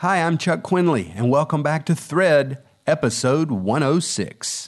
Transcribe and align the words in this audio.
Hi, 0.00 0.20
I'm 0.20 0.36
Chuck 0.36 0.62
Quinley, 0.62 1.14
and 1.16 1.30
welcome 1.30 1.62
back 1.62 1.86
to 1.86 1.94
Thread, 1.94 2.58
episode 2.86 3.50
106. 3.50 4.66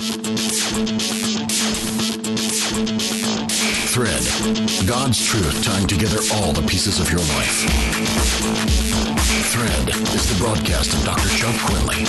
Thread, 3.93 4.23
God's 4.89 5.23
truth 5.27 5.63
tying 5.63 5.87
together 5.87 6.17
all 6.33 6.55
the 6.55 6.67
pieces 6.67 6.99
of 6.99 7.11
your 7.11 7.19
life. 7.19 7.69
Thread 9.53 9.91
is 10.15 10.33
the 10.33 10.39
broadcast 10.43 10.95
of 10.95 11.05
Dr. 11.05 11.29
Chuck 11.37 11.55
Quinley. 11.67 12.07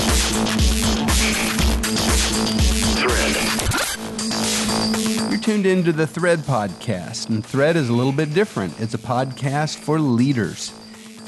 Thread. 3.04 3.36
You're 5.30 5.42
tuned 5.42 5.66
into 5.66 5.92
the 5.92 6.08
Thread 6.08 6.40
podcast, 6.40 7.28
and 7.28 7.46
Thread 7.46 7.76
is 7.76 7.90
a 7.90 7.94
little 7.94 8.14
bit 8.14 8.34
different. 8.34 8.80
It's 8.80 8.94
a 8.94 8.98
podcast 8.98 9.76
for 9.76 10.00
leaders 10.00 10.72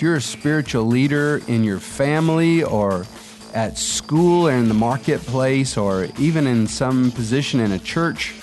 if 0.01 0.03
you're 0.03 0.15
a 0.15 0.19
spiritual 0.21 0.83
leader 0.83 1.41
in 1.47 1.63
your 1.63 1.77
family 1.77 2.63
or 2.63 3.05
at 3.53 3.77
school 3.77 4.47
or 4.47 4.51
in 4.51 4.67
the 4.67 4.73
marketplace 4.73 5.77
or 5.77 6.07
even 6.17 6.47
in 6.47 6.65
some 6.65 7.11
position 7.11 7.59
in 7.59 7.73
a 7.73 7.77
church 7.77 8.33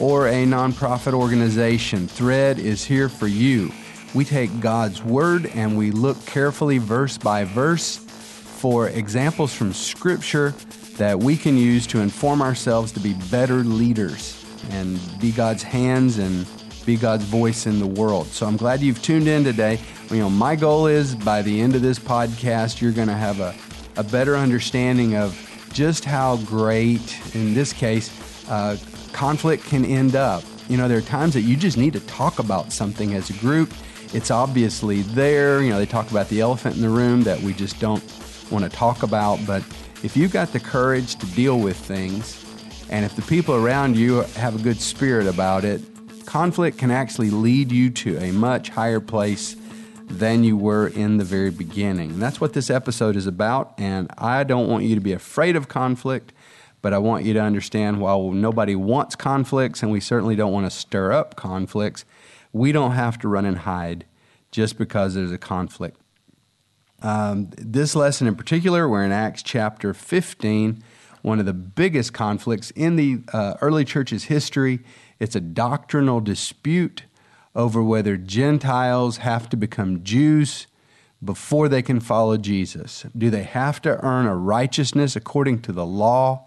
or 0.00 0.26
a 0.26 0.44
nonprofit 0.44 1.12
organization, 1.12 2.08
Thread 2.08 2.58
is 2.58 2.84
here 2.84 3.08
for 3.08 3.28
you. 3.28 3.70
We 4.16 4.24
take 4.24 4.58
God's 4.58 5.00
Word 5.00 5.46
and 5.54 5.78
we 5.78 5.92
look 5.92 6.26
carefully, 6.26 6.78
verse 6.78 7.16
by 7.16 7.44
verse, 7.44 7.98
for 7.98 8.88
examples 8.88 9.54
from 9.54 9.72
Scripture 9.72 10.54
that 10.96 11.20
we 11.20 11.36
can 11.36 11.56
use 11.56 11.86
to 11.86 12.00
inform 12.00 12.42
ourselves 12.42 12.90
to 12.90 12.98
be 12.98 13.14
better 13.30 13.58
leaders 13.58 14.44
and 14.70 14.98
be 15.20 15.30
God's 15.30 15.62
hands 15.62 16.18
and 16.18 16.48
be 16.86 16.96
God's 16.96 17.24
voice 17.24 17.66
in 17.66 17.80
the 17.80 17.86
world. 17.86 18.28
So 18.28 18.46
I'm 18.46 18.56
glad 18.56 18.80
you've 18.80 19.02
tuned 19.02 19.26
in 19.26 19.42
today. 19.42 19.80
You 20.10 20.18
know, 20.18 20.30
my 20.30 20.54
goal 20.54 20.86
is 20.86 21.16
by 21.16 21.42
the 21.42 21.60
end 21.60 21.74
of 21.74 21.82
this 21.82 21.98
podcast, 21.98 22.80
you're 22.80 22.92
going 22.92 23.08
to 23.08 23.14
have 23.14 23.40
a, 23.40 23.54
a 23.96 24.04
better 24.04 24.36
understanding 24.36 25.16
of 25.16 25.36
just 25.72 26.04
how 26.04 26.36
great, 26.38 27.18
in 27.34 27.52
this 27.54 27.72
case, 27.72 28.48
uh, 28.48 28.76
conflict 29.12 29.64
can 29.64 29.84
end 29.84 30.14
up. 30.14 30.44
You 30.68 30.76
know, 30.76 30.86
there 30.86 30.98
are 30.98 31.02
times 31.02 31.34
that 31.34 31.42
you 31.42 31.56
just 31.56 31.76
need 31.76 31.92
to 31.94 32.00
talk 32.00 32.38
about 32.38 32.72
something 32.72 33.14
as 33.14 33.30
a 33.30 33.34
group. 33.34 33.72
It's 34.14 34.30
obviously 34.30 35.02
there. 35.02 35.62
You 35.62 35.70
know, 35.70 35.78
they 35.78 35.86
talk 35.86 36.10
about 36.12 36.28
the 36.28 36.40
elephant 36.40 36.76
in 36.76 36.82
the 36.82 36.88
room 36.88 37.22
that 37.22 37.40
we 37.40 37.52
just 37.52 37.80
don't 37.80 38.02
want 38.50 38.64
to 38.64 38.70
talk 38.70 39.02
about. 39.02 39.44
But 39.44 39.62
if 40.04 40.16
you've 40.16 40.32
got 40.32 40.52
the 40.52 40.60
courage 40.60 41.16
to 41.16 41.26
deal 41.34 41.58
with 41.58 41.76
things, 41.76 42.44
and 42.90 43.04
if 43.04 43.16
the 43.16 43.22
people 43.22 43.56
around 43.56 43.96
you 43.96 44.20
have 44.36 44.54
a 44.54 44.62
good 44.62 44.80
spirit 44.80 45.26
about 45.26 45.64
it, 45.64 45.82
conflict 46.26 46.78
can 46.78 46.90
actually 46.90 47.30
lead 47.30 47.72
you 47.72 47.90
to 47.90 48.18
a 48.18 48.32
much 48.32 48.70
higher 48.70 49.00
place 49.00 49.56
than 50.08 50.44
you 50.44 50.56
were 50.56 50.88
in 50.88 51.16
the 51.16 51.24
very 51.24 51.50
beginning. 51.50 52.10
And 52.10 52.22
that's 52.22 52.40
what 52.40 52.52
this 52.52 52.70
episode 52.70 53.16
is 53.16 53.26
about. 53.26 53.74
And 53.78 54.10
I 54.18 54.44
don't 54.44 54.68
want 54.68 54.84
you 54.84 54.94
to 54.94 55.00
be 55.00 55.12
afraid 55.12 55.56
of 55.56 55.68
conflict, 55.68 56.32
but 56.80 56.92
I 56.92 56.98
want 56.98 57.24
you 57.24 57.32
to 57.34 57.40
understand 57.40 58.00
while 58.00 58.30
nobody 58.30 58.76
wants 58.76 59.16
conflicts, 59.16 59.82
and 59.82 59.90
we 59.90 60.00
certainly 60.00 60.36
don't 60.36 60.52
want 60.52 60.66
to 60.66 60.70
stir 60.70 61.12
up 61.12 61.34
conflicts, 61.34 62.04
we 62.52 62.72
don't 62.72 62.92
have 62.92 63.18
to 63.20 63.28
run 63.28 63.44
and 63.44 63.58
hide 63.58 64.04
just 64.50 64.78
because 64.78 65.14
there's 65.14 65.32
a 65.32 65.38
conflict. 65.38 66.00
Um, 67.02 67.50
this 67.58 67.94
lesson 67.94 68.26
in 68.26 68.36
particular, 68.36 68.88
we're 68.88 69.04
in 69.04 69.12
Acts 69.12 69.42
chapter 69.42 69.92
15, 69.92 70.82
one 71.26 71.40
of 71.40 71.44
the 71.44 71.52
biggest 71.52 72.12
conflicts 72.12 72.70
in 72.70 72.94
the 72.94 73.18
uh, 73.32 73.54
early 73.60 73.84
church's 73.84 74.24
history. 74.24 74.78
It's 75.18 75.34
a 75.34 75.40
doctrinal 75.40 76.20
dispute 76.20 77.02
over 77.52 77.82
whether 77.82 78.16
Gentiles 78.16 79.16
have 79.16 79.48
to 79.48 79.56
become 79.56 80.04
Jews 80.04 80.68
before 81.24 81.68
they 81.68 81.82
can 81.82 81.98
follow 81.98 82.36
Jesus. 82.36 83.06
Do 83.18 83.28
they 83.28 83.42
have 83.42 83.82
to 83.82 84.00
earn 84.04 84.26
a 84.26 84.36
righteousness 84.36 85.16
according 85.16 85.62
to 85.62 85.72
the 85.72 85.84
law 85.84 86.46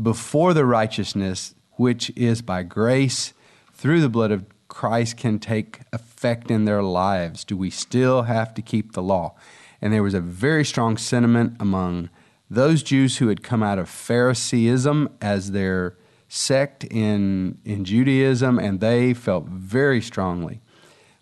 before 0.00 0.52
the 0.52 0.66
righteousness 0.66 1.54
which 1.76 2.10
is 2.14 2.42
by 2.42 2.62
grace 2.62 3.32
through 3.72 4.02
the 4.02 4.10
blood 4.10 4.32
of 4.32 4.44
Christ 4.68 5.16
can 5.16 5.38
take 5.38 5.80
effect 5.94 6.50
in 6.50 6.66
their 6.66 6.82
lives? 6.82 7.42
Do 7.42 7.56
we 7.56 7.70
still 7.70 8.24
have 8.24 8.52
to 8.52 8.60
keep 8.60 8.92
the 8.92 9.02
law? 9.02 9.34
And 9.80 9.94
there 9.94 10.02
was 10.02 10.12
a 10.12 10.20
very 10.20 10.66
strong 10.66 10.98
sentiment 10.98 11.56
among 11.58 12.10
those 12.50 12.82
Jews 12.82 13.18
who 13.18 13.28
had 13.28 13.42
come 13.42 13.62
out 13.62 13.78
of 13.78 13.88
Phariseeism 13.88 15.08
as 15.20 15.52
their 15.52 15.96
sect 16.28 16.84
in, 16.84 17.58
in 17.64 17.84
Judaism, 17.84 18.58
and 18.58 18.80
they 18.80 19.14
felt 19.14 19.46
very 19.46 20.02
strongly 20.02 20.60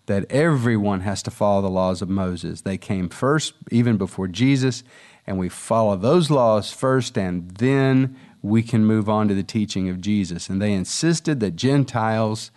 that 0.07 0.29
everyone 0.31 1.01
has 1.01 1.21
to 1.23 1.31
follow 1.31 1.61
the 1.61 1.69
laws 1.69 2.01
of 2.01 2.09
Moses. 2.09 2.61
They 2.61 2.77
came 2.77 3.09
first, 3.09 3.53
even 3.71 3.97
before 3.97 4.27
Jesus, 4.27 4.83
and 5.27 5.37
we 5.37 5.49
follow 5.49 5.95
those 5.95 6.31
laws 6.31 6.71
first, 6.71 7.15
and 7.15 7.51
then 7.51 8.17
we 8.41 8.63
can 8.63 8.85
move 8.85 9.07
on 9.07 9.27
to 9.27 9.35
the 9.35 9.43
teaching 9.43 9.87
of 9.87 10.01
Jesus. 10.01 10.49
And 10.49 10.59
they 10.59 10.73
insisted 10.73 11.39
that 11.41 11.55
Gentiles 11.55 12.49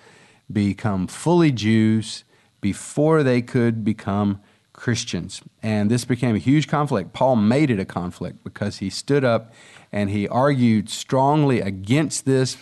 become 0.51 1.07
fully 1.07 1.53
Jews 1.53 2.25
before 2.63 3.23
they 3.23 3.43
could 3.43 3.85
become 3.85 4.41
Christians. 4.83 5.43
And 5.63 5.89
this 5.89 6.05
became 6.05 6.35
a 6.35 6.41
huge 6.41 6.67
conflict. 6.67 7.13
Paul 7.13 7.37
made 7.37 7.71
it 7.71 7.79
a 7.79 7.85
conflict 7.85 8.43
because 8.43 8.79
he 8.79 8.91
stood 8.91 9.25
up 9.25 9.55
and 9.93 10.11
he 10.11 10.27
argued 10.27 10.91
strongly 10.91 11.61
against 11.61 12.25
this 12.25 12.57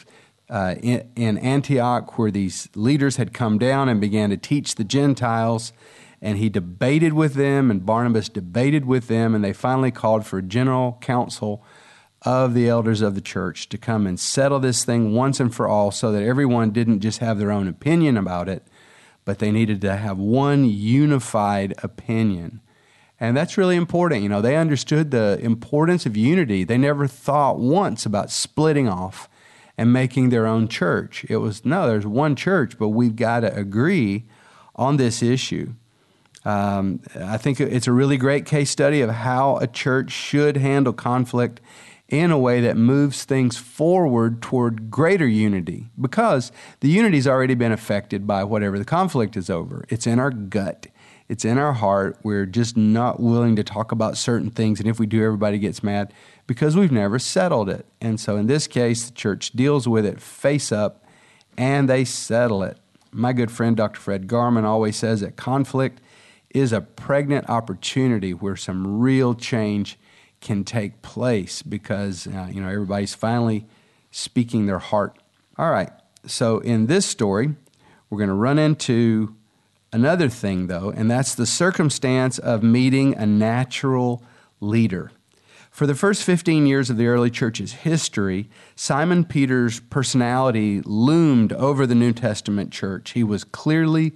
uh, 0.50 0.74
in, 0.82 1.10
in, 1.16 1.38
Antioch, 1.38 2.18
where 2.18 2.30
these 2.30 2.68
leaders 2.74 3.16
had 3.16 3.32
come 3.32 3.56
down 3.56 3.88
and 3.88 4.02
began 4.02 4.28
to 4.28 4.36
teach 4.36 4.74
the 4.74 4.84
Gentiles. 4.84 5.72
And 6.20 6.36
he 6.36 6.50
debated 6.50 7.14
with 7.14 7.36
them, 7.36 7.70
and 7.70 7.86
Barnabas 7.86 8.28
debated 8.28 8.84
with 8.84 9.08
them, 9.08 9.34
and 9.34 9.42
they 9.42 9.54
finally 9.54 9.90
called 9.90 10.26
for 10.26 10.40
a 10.40 10.42
general 10.42 10.98
council 11.00 11.64
of 12.20 12.52
the 12.52 12.68
elders 12.68 13.00
of 13.00 13.14
the 13.14 13.22
church 13.22 13.70
to 13.70 13.78
come 13.78 14.06
and 14.06 14.20
settle 14.20 14.60
this 14.60 14.84
thing 14.84 15.14
once 15.14 15.40
and 15.40 15.54
for 15.54 15.66
all 15.66 15.90
so 15.90 16.12
that 16.12 16.22
everyone 16.22 16.70
didn't 16.70 17.00
just 17.00 17.20
have 17.20 17.38
their 17.38 17.50
own 17.50 17.66
opinion 17.66 18.18
about 18.18 18.46
it, 18.46 18.62
but 19.30 19.38
they 19.38 19.52
needed 19.52 19.80
to 19.80 19.96
have 19.96 20.18
one 20.18 20.64
unified 20.64 21.72
opinion. 21.84 22.60
And 23.20 23.36
that's 23.36 23.56
really 23.56 23.76
important. 23.76 24.24
You 24.24 24.28
know, 24.28 24.42
they 24.42 24.56
understood 24.56 25.12
the 25.12 25.38
importance 25.40 26.04
of 26.04 26.16
unity. 26.16 26.64
They 26.64 26.76
never 26.76 27.06
thought 27.06 27.60
once 27.60 28.04
about 28.04 28.32
splitting 28.32 28.88
off 28.88 29.28
and 29.78 29.92
making 29.92 30.30
their 30.30 30.48
own 30.48 30.66
church. 30.66 31.24
It 31.28 31.36
was, 31.36 31.64
no, 31.64 31.86
there's 31.86 32.08
one 32.08 32.34
church, 32.34 32.76
but 32.76 32.88
we've 32.88 33.14
got 33.14 33.40
to 33.40 33.54
agree 33.54 34.24
on 34.74 34.96
this 34.96 35.22
issue. 35.22 35.74
Um, 36.44 36.98
I 37.16 37.36
think 37.36 37.60
it's 37.60 37.86
a 37.86 37.92
really 37.92 38.16
great 38.16 38.46
case 38.46 38.70
study 38.70 39.00
of 39.00 39.10
how 39.10 39.58
a 39.58 39.68
church 39.68 40.10
should 40.10 40.56
handle 40.56 40.92
conflict 40.92 41.60
in 42.10 42.32
a 42.32 42.38
way 42.38 42.60
that 42.60 42.76
moves 42.76 43.24
things 43.24 43.56
forward 43.56 44.42
toward 44.42 44.90
greater 44.90 45.26
unity 45.26 45.86
because 45.98 46.50
the 46.80 46.88
unity's 46.88 47.26
already 47.26 47.54
been 47.54 47.70
affected 47.70 48.26
by 48.26 48.42
whatever 48.42 48.78
the 48.78 48.84
conflict 48.84 49.36
is 49.36 49.48
over. 49.48 49.84
It's 49.88 50.08
in 50.08 50.18
our 50.18 50.30
gut. 50.30 50.88
It's 51.28 51.44
in 51.44 51.56
our 51.56 51.72
heart. 51.72 52.18
We're 52.24 52.46
just 52.46 52.76
not 52.76 53.20
willing 53.20 53.54
to 53.54 53.62
talk 53.62 53.92
about 53.92 54.16
certain 54.16 54.50
things. 54.50 54.80
And 54.80 54.88
if 54.88 54.98
we 54.98 55.06
do, 55.06 55.24
everybody 55.24 55.60
gets 55.60 55.84
mad 55.84 56.12
because 56.48 56.76
we've 56.76 56.90
never 56.90 57.20
settled 57.20 57.70
it. 57.70 57.86
And 58.00 58.18
so 58.18 58.36
in 58.36 58.48
this 58.48 58.66
case, 58.66 59.08
the 59.08 59.14
church 59.14 59.52
deals 59.52 59.86
with 59.86 60.04
it 60.04 60.20
face 60.20 60.72
up 60.72 61.04
and 61.56 61.88
they 61.88 62.04
settle 62.04 62.64
it. 62.64 62.78
My 63.12 63.32
good 63.32 63.52
friend 63.52 63.76
Dr. 63.76 64.00
Fred 64.00 64.26
Garman 64.26 64.64
always 64.64 64.96
says 64.96 65.20
that 65.20 65.36
conflict 65.36 66.00
is 66.52 66.72
a 66.72 66.80
pregnant 66.80 67.48
opportunity 67.48 68.34
where 68.34 68.56
some 68.56 68.98
real 68.98 69.34
change 69.34 69.96
can 70.40 70.64
take 70.64 71.02
place 71.02 71.62
because 71.62 72.26
uh, 72.26 72.48
you 72.50 72.60
know 72.60 72.68
everybody's 72.68 73.14
finally 73.14 73.66
speaking 74.10 74.66
their 74.66 74.78
heart. 74.78 75.18
All 75.58 75.70
right. 75.70 75.90
So 76.26 76.58
in 76.58 76.86
this 76.86 77.06
story, 77.06 77.54
we're 78.08 78.18
going 78.18 78.28
to 78.28 78.34
run 78.34 78.58
into 78.58 79.34
another 79.92 80.28
thing, 80.28 80.66
though, 80.66 80.90
and 80.90 81.10
that's 81.10 81.34
the 81.34 81.46
circumstance 81.46 82.38
of 82.38 82.62
meeting 82.62 83.14
a 83.16 83.26
natural 83.26 84.22
leader. 84.60 85.12
For 85.70 85.86
the 85.86 85.94
first 85.94 86.24
15 86.24 86.66
years 86.66 86.90
of 86.90 86.96
the 86.96 87.06
early 87.06 87.30
church's 87.30 87.72
history, 87.72 88.50
Simon 88.74 89.24
Peter's 89.24 89.80
personality 89.80 90.80
loomed 90.82 91.52
over 91.52 91.86
the 91.86 91.94
New 91.94 92.12
Testament 92.12 92.72
church. 92.72 93.12
He 93.12 93.22
was 93.22 93.44
clearly 93.44 94.12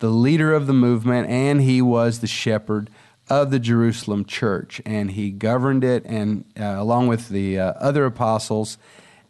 the 0.00 0.10
leader 0.10 0.52
of 0.52 0.66
the 0.66 0.72
movement, 0.74 1.28
and 1.30 1.62
he 1.62 1.80
was 1.80 2.18
the 2.18 2.26
shepherd 2.26 2.90
of 3.28 3.50
the 3.50 3.58
Jerusalem 3.58 4.24
church. 4.24 4.80
And 4.84 5.12
he 5.12 5.30
governed 5.30 5.84
it, 5.84 6.04
and 6.04 6.44
uh, 6.58 6.76
along 6.78 7.08
with 7.08 7.28
the 7.28 7.58
uh, 7.58 7.72
other 7.72 8.06
apostles, 8.06 8.78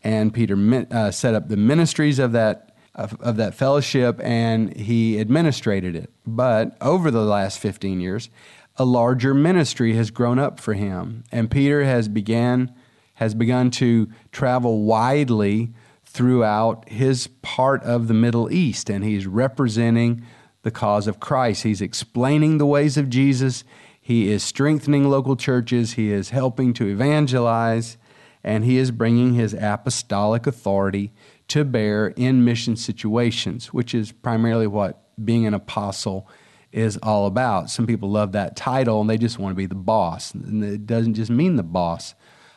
and 0.03 0.33
Peter 0.33 0.57
uh, 0.91 1.11
set 1.11 1.35
up 1.35 1.49
the 1.49 1.57
ministries 1.57 2.19
of 2.19 2.33
that 2.33 2.67
of, 2.97 3.21
of 3.21 3.37
that 3.37 3.55
fellowship 3.55 4.19
and 4.23 4.75
he 4.75 5.19
administrated 5.19 5.95
it. 5.95 6.11
But 6.27 6.77
over 6.81 7.11
the 7.11 7.23
last 7.23 7.59
15 7.59 8.01
years, 8.01 8.31
a 8.77 8.85
larger 8.85 9.35
ministry 9.35 9.95
has 9.95 10.11
grown 10.11 10.39
up 10.39 10.59
for 10.59 10.75
him. 10.75 11.25
And 11.31 11.51
Peter 11.51 11.85
has 11.85 12.09
began 12.09 12.75
has 13.15 13.35
begun 13.35 13.71
to 13.71 14.09
travel 14.31 14.83
widely 14.83 15.73
throughout 16.05 16.87
his 16.89 17.29
part 17.41 17.83
of 17.83 18.09
the 18.09 18.15
Middle 18.15 18.53
East 18.53 18.91
and 18.91 19.05
he's 19.05 19.27
representing 19.27 20.23
the 20.63 20.71
cause 20.71 21.07
of 21.07 21.21
Christ. 21.21 21.63
He's 21.63 21.81
explaining 21.81 22.59
the 22.59 22.67
ways 22.67 22.97
of 22.97 23.09
Jesus. 23.09 23.65
He 24.06 24.31
is 24.31 24.44
strengthening 24.44 25.11
local 25.11 25.35
churches, 25.35 25.94
he 25.94 26.12
is 26.12 26.31
helping 26.31 26.73
to 26.75 26.87
evangelize, 26.87 27.97
and 28.44 28.64
he 28.64 28.76
is 28.76 28.93
bringing 28.93 29.35
his 29.35 29.53
apostolic 29.53 30.47
authority 30.47 31.12
to 31.49 31.64
bear 31.64 32.14
in 32.14 32.44
mission 32.44 32.76
situations, 32.76 33.75
which 33.75 33.97
is 33.97 34.12
primarily 34.12 34.69
what 34.69 35.03
being 35.25 35.44
an 35.44 35.55
apostle 35.55 36.29
is 36.70 36.97
all 36.99 37.26
about. 37.26 37.69
Some 37.69 37.85
people 37.85 38.08
love 38.08 38.31
that 38.31 38.55
title 38.55 39.00
and 39.00 39.11
they 39.11 39.19
just 39.19 39.41
want 39.41 39.50
to 39.50 39.56
be 39.56 39.67
the 39.67 39.75
boss. 39.75 40.32
And 40.32 40.62
it 40.62 40.87
doesn't 40.87 41.14
just 41.14 41.32
mean 41.32 41.56
the 41.56 41.64
boss. 41.64 42.14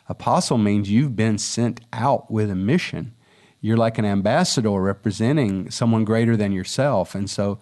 Apostle 0.08 0.60
means 0.60 0.92
you've 0.92 1.16
been 1.16 1.40
sent 1.40 1.82
out 1.92 2.30
with 2.30 2.52
a 2.52 2.56
mission. 2.56 3.16
You're 3.60 3.76
like 3.76 3.98
an 3.98 4.06
ambassador 4.06 4.70
representing 4.70 5.72
someone 5.72 6.06
greater 6.06 6.38
than 6.38 6.52
yourself. 6.52 7.16
And 7.16 7.28
so 7.28 7.58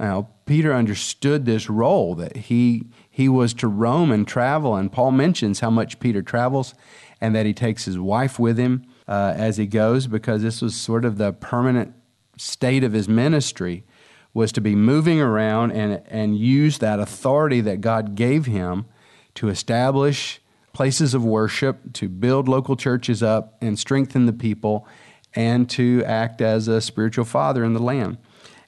you 0.00 0.06
know, 0.06 0.28
Peter 0.46 0.74
understood 0.74 1.44
this 1.44 1.70
role 1.70 2.14
that 2.16 2.36
he 2.36 2.86
he 3.10 3.28
was 3.28 3.54
to 3.54 3.68
roam 3.68 4.10
and 4.10 4.26
travel. 4.26 4.74
And 4.74 4.90
Paul 4.90 5.12
mentions 5.12 5.60
how 5.60 5.70
much 5.70 6.00
Peter 6.00 6.20
travels 6.20 6.74
and 7.20 7.34
that 7.34 7.46
he 7.46 7.54
takes 7.54 7.84
his 7.84 7.98
wife 7.98 8.38
with 8.38 8.58
him 8.58 8.84
uh, 9.06 9.34
as 9.36 9.56
he 9.56 9.66
goes 9.66 10.06
because 10.06 10.42
this 10.42 10.60
was 10.60 10.74
sort 10.74 11.04
of 11.04 11.16
the 11.16 11.32
permanent 11.32 11.94
state 12.36 12.82
of 12.82 12.92
his 12.92 13.08
ministry 13.08 13.84
was 14.32 14.50
to 14.50 14.60
be 14.60 14.74
moving 14.74 15.20
around 15.20 15.70
and, 15.70 16.02
and 16.08 16.36
use 16.36 16.78
that 16.78 16.98
authority 16.98 17.60
that 17.60 17.80
God 17.80 18.16
gave 18.16 18.46
him 18.46 18.86
to 19.34 19.48
establish 19.48 20.40
places 20.72 21.14
of 21.14 21.24
worship, 21.24 21.92
to 21.92 22.08
build 22.08 22.48
local 22.48 22.74
churches 22.74 23.22
up 23.22 23.56
and 23.62 23.78
strengthen 23.78 24.26
the 24.26 24.32
people, 24.32 24.88
and 25.36 25.70
to 25.70 26.02
act 26.04 26.40
as 26.40 26.66
a 26.66 26.80
spiritual 26.80 27.24
father 27.24 27.64
in 27.64 27.74
the 27.74 27.82
land. 27.82 28.18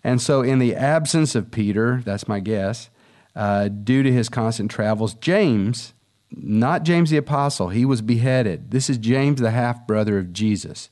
And 0.06 0.22
so, 0.22 0.40
in 0.40 0.60
the 0.60 0.76
absence 0.76 1.34
of 1.34 1.50
Peter, 1.50 2.00
that's 2.04 2.28
my 2.28 2.38
guess, 2.38 2.90
uh, 3.34 3.66
due 3.66 4.04
to 4.04 4.12
his 4.12 4.28
constant 4.28 4.70
travels, 4.70 5.14
James, 5.14 5.94
not 6.30 6.84
James 6.84 7.10
the 7.10 7.16
Apostle, 7.16 7.70
he 7.70 7.84
was 7.84 8.02
beheaded. 8.02 8.70
This 8.70 8.88
is 8.88 8.98
James, 8.98 9.40
the 9.40 9.50
half 9.50 9.84
brother 9.84 10.16
of 10.16 10.32
Jesus. 10.32 10.90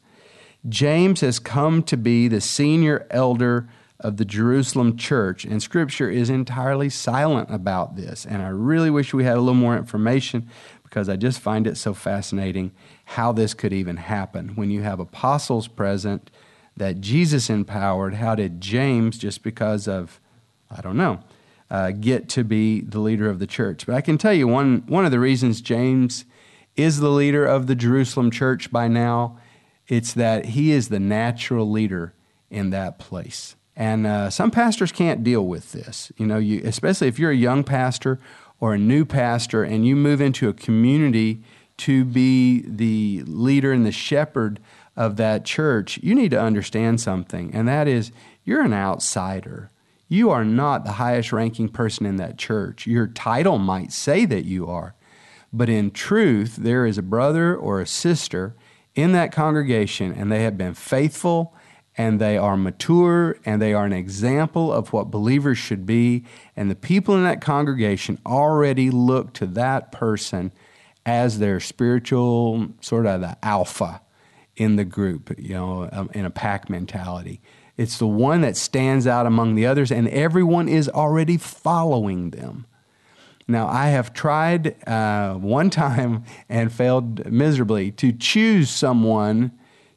James 0.69 1.21
has 1.21 1.39
come 1.39 1.85
to 1.85 1.97
be 1.97 2.27
the 2.27 2.41
senior 2.41 3.07
elder 3.09 3.69
of 4.01 4.17
the 4.17 4.25
Jerusalem 4.25 4.97
church, 4.97 5.45
and 5.45 5.63
Scripture 5.63 6.11
is 6.11 6.29
entirely 6.29 6.91
silent 6.91 7.55
about 7.55 7.95
this. 7.95 8.27
And 8.27 8.43
I 8.43 8.49
really 8.49 8.91
wish 8.91 9.15
we 9.15 9.23
had 9.23 9.37
a 9.37 9.41
little 9.41 9.55
more 9.55 9.77
information 9.77 10.51
because 10.83 11.09
I 11.09 11.15
just 11.15 11.39
find 11.39 11.69
it 11.69 11.77
so 11.77 11.95
fascinating 11.95 12.73
how 13.05 13.31
this 13.31 13.55
could 13.55 13.73
even 13.73 13.97
happen. 13.97 14.57
When 14.57 14.73
you 14.73 14.83
have 14.83 14.99
apostles 14.99 15.69
present 15.69 16.33
that 16.77 17.01
Jesus 17.01 17.49
empowered, 17.51 18.15
how 18.15 18.35
did 18.35 18.61
James, 18.61 19.19
just 19.19 19.43
because 19.43 19.87
of, 19.87 20.21
I 20.71 20.81
don't 20.81 20.97
know, 20.97 21.21
uh, 21.71 21.93
get 21.93 22.29
to 22.31 22.45
be 22.45 22.81
the 22.81 23.01
leader 23.01 23.29
of 23.29 23.39
the 23.39 23.47
church? 23.47 23.87
But 23.87 23.95
I 23.95 24.01
can 24.01 24.19
tell 24.19 24.33
you 24.33 24.49
one, 24.49 24.85
one 24.87 25.05
of 25.05 25.11
the 25.11 25.21
reasons 25.21 25.61
James 25.61 26.25
is 26.77 26.99
the 26.99 27.11
leader 27.11 27.45
of 27.45 27.67
the 27.67 27.75
Jerusalem 27.75 28.31
church 28.31 28.71
by 28.71 28.89
now, 28.89 29.39
it's 29.87 30.13
that 30.15 30.47
he 30.47 30.73
is 30.73 30.89
the 30.89 30.99
natural 30.99 31.71
leader 31.71 32.15
in 32.51 32.71
that 32.71 32.99
place. 32.99 33.55
And 33.77 34.07
uh, 34.07 34.31
some 34.31 34.51
pastors 34.51 34.93
can't 34.93 35.25
deal 35.25 35.47
with 35.47 35.73
this. 35.73 36.13
You 36.17 36.27
know, 36.27 36.39
you, 36.39 36.63
especially 36.65 37.09
if 37.09 37.19
you're 37.19 37.31
a 37.31 37.37
young 37.37 37.65
pastor 37.65 38.21
or 38.61 38.75
a 38.75 38.79
new 38.79 39.05
pastor 39.05 39.63
and 39.65 39.87
you 39.87 39.97
move 39.97 40.21
into 40.21 40.49
a 40.49 40.53
community 40.53 41.43
to 41.79 42.05
be 42.05 42.65
the 42.67 43.25
leader 43.27 43.73
and 43.73 43.85
the 43.85 43.93
shepherd 43.93 44.61
of 44.97 45.17
that 45.17 45.45
church, 45.45 45.99
you 46.03 46.15
need 46.15 46.31
to 46.31 46.41
understand 46.41 47.01
something, 47.01 47.55
and 47.55 47.67
that 47.69 47.89
is 47.89 48.13
you're 48.45 48.63
an 48.63 48.75
outsider. 48.75 49.71
You 50.09 50.31
are 50.31 50.45
not 50.45 50.85
the 50.85 50.93
highest 50.93 51.33
ranking 51.33 51.69
person 51.69 52.07
in 52.07 52.17
that 52.17 52.39
church. 52.39 52.87
Your 52.87 53.07
title 53.07 53.59
might 53.59 53.93
say 53.93 54.25
that 54.27 54.45
you 54.45 54.69
are, 54.69 54.95
but 55.53 55.69
in 55.69 55.91
truth, 55.91 56.57
there 56.57 56.87
is 56.87 56.99
a 56.99 57.03
brother 57.03 57.57
or 57.57 57.81
a 57.81 57.87
sister 57.87 58.55
in 58.95 59.13
that 59.13 59.33
congregation, 59.33 60.13
and 60.13 60.31
they 60.31 60.43
have 60.43 60.57
been 60.57 60.75
faithful 60.75 61.55
and 61.97 62.21
they 62.21 62.37
are 62.37 62.57
mature 62.57 63.37
and 63.45 63.63
they 63.63 63.73
are 63.73 63.85
an 63.85 63.93
example 63.93 64.73
of 64.73 64.93
what 64.93 65.11
believers 65.11 65.59
should 65.59 65.87
be. 65.87 66.25
And 66.57 66.71
the 66.71 66.75
people 66.75 67.15
in 67.15 67.23
that 67.23 67.41
congregation 67.41 68.19
already 68.27 68.91
look 68.91 69.33
to 69.35 69.47
that 69.47 69.93
person 69.93 70.51
as 71.07 71.39
their 71.39 71.61
spiritual 71.61 72.69
sort 72.81 73.07
of 73.07 73.21
the 73.21 73.37
alpha 73.45 74.01
in 74.57 74.77
the 74.77 74.85
group, 74.85 75.35
you 75.39 75.55
know, 75.55 75.89
um, 75.93 76.11
in 76.15 76.25
a 76.25 76.31
pack 76.31 76.71
mentality. 76.71 77.41
It's 77.77 77.99
the 77.99 78.07
one 78.07 78.43
that 78.43 78.57
stands 78.57 79.07
out 79.07 79.27
among 79.27 79.57
the 79.57 79.67
others, 79.67 79.91
and 79.91 80.09
everyone 80.09 80.69
is 80.69 80.89
already 80.89 81.37
following 81.37 82.31
them. 82.31 82.67
Now, 83.47 83.67
I 83.67 83.89
have 83.89 84.13
tried 84.15 84.83
uh, 84.89 85.35
one 85.35 85.71
time 85.71 86.25
and 86.49 86.73
failed 86.73 87.31
miserably 87.31 87.91
to 87.93 88.13
choose 88.13 88.71
someone 88.71 89.53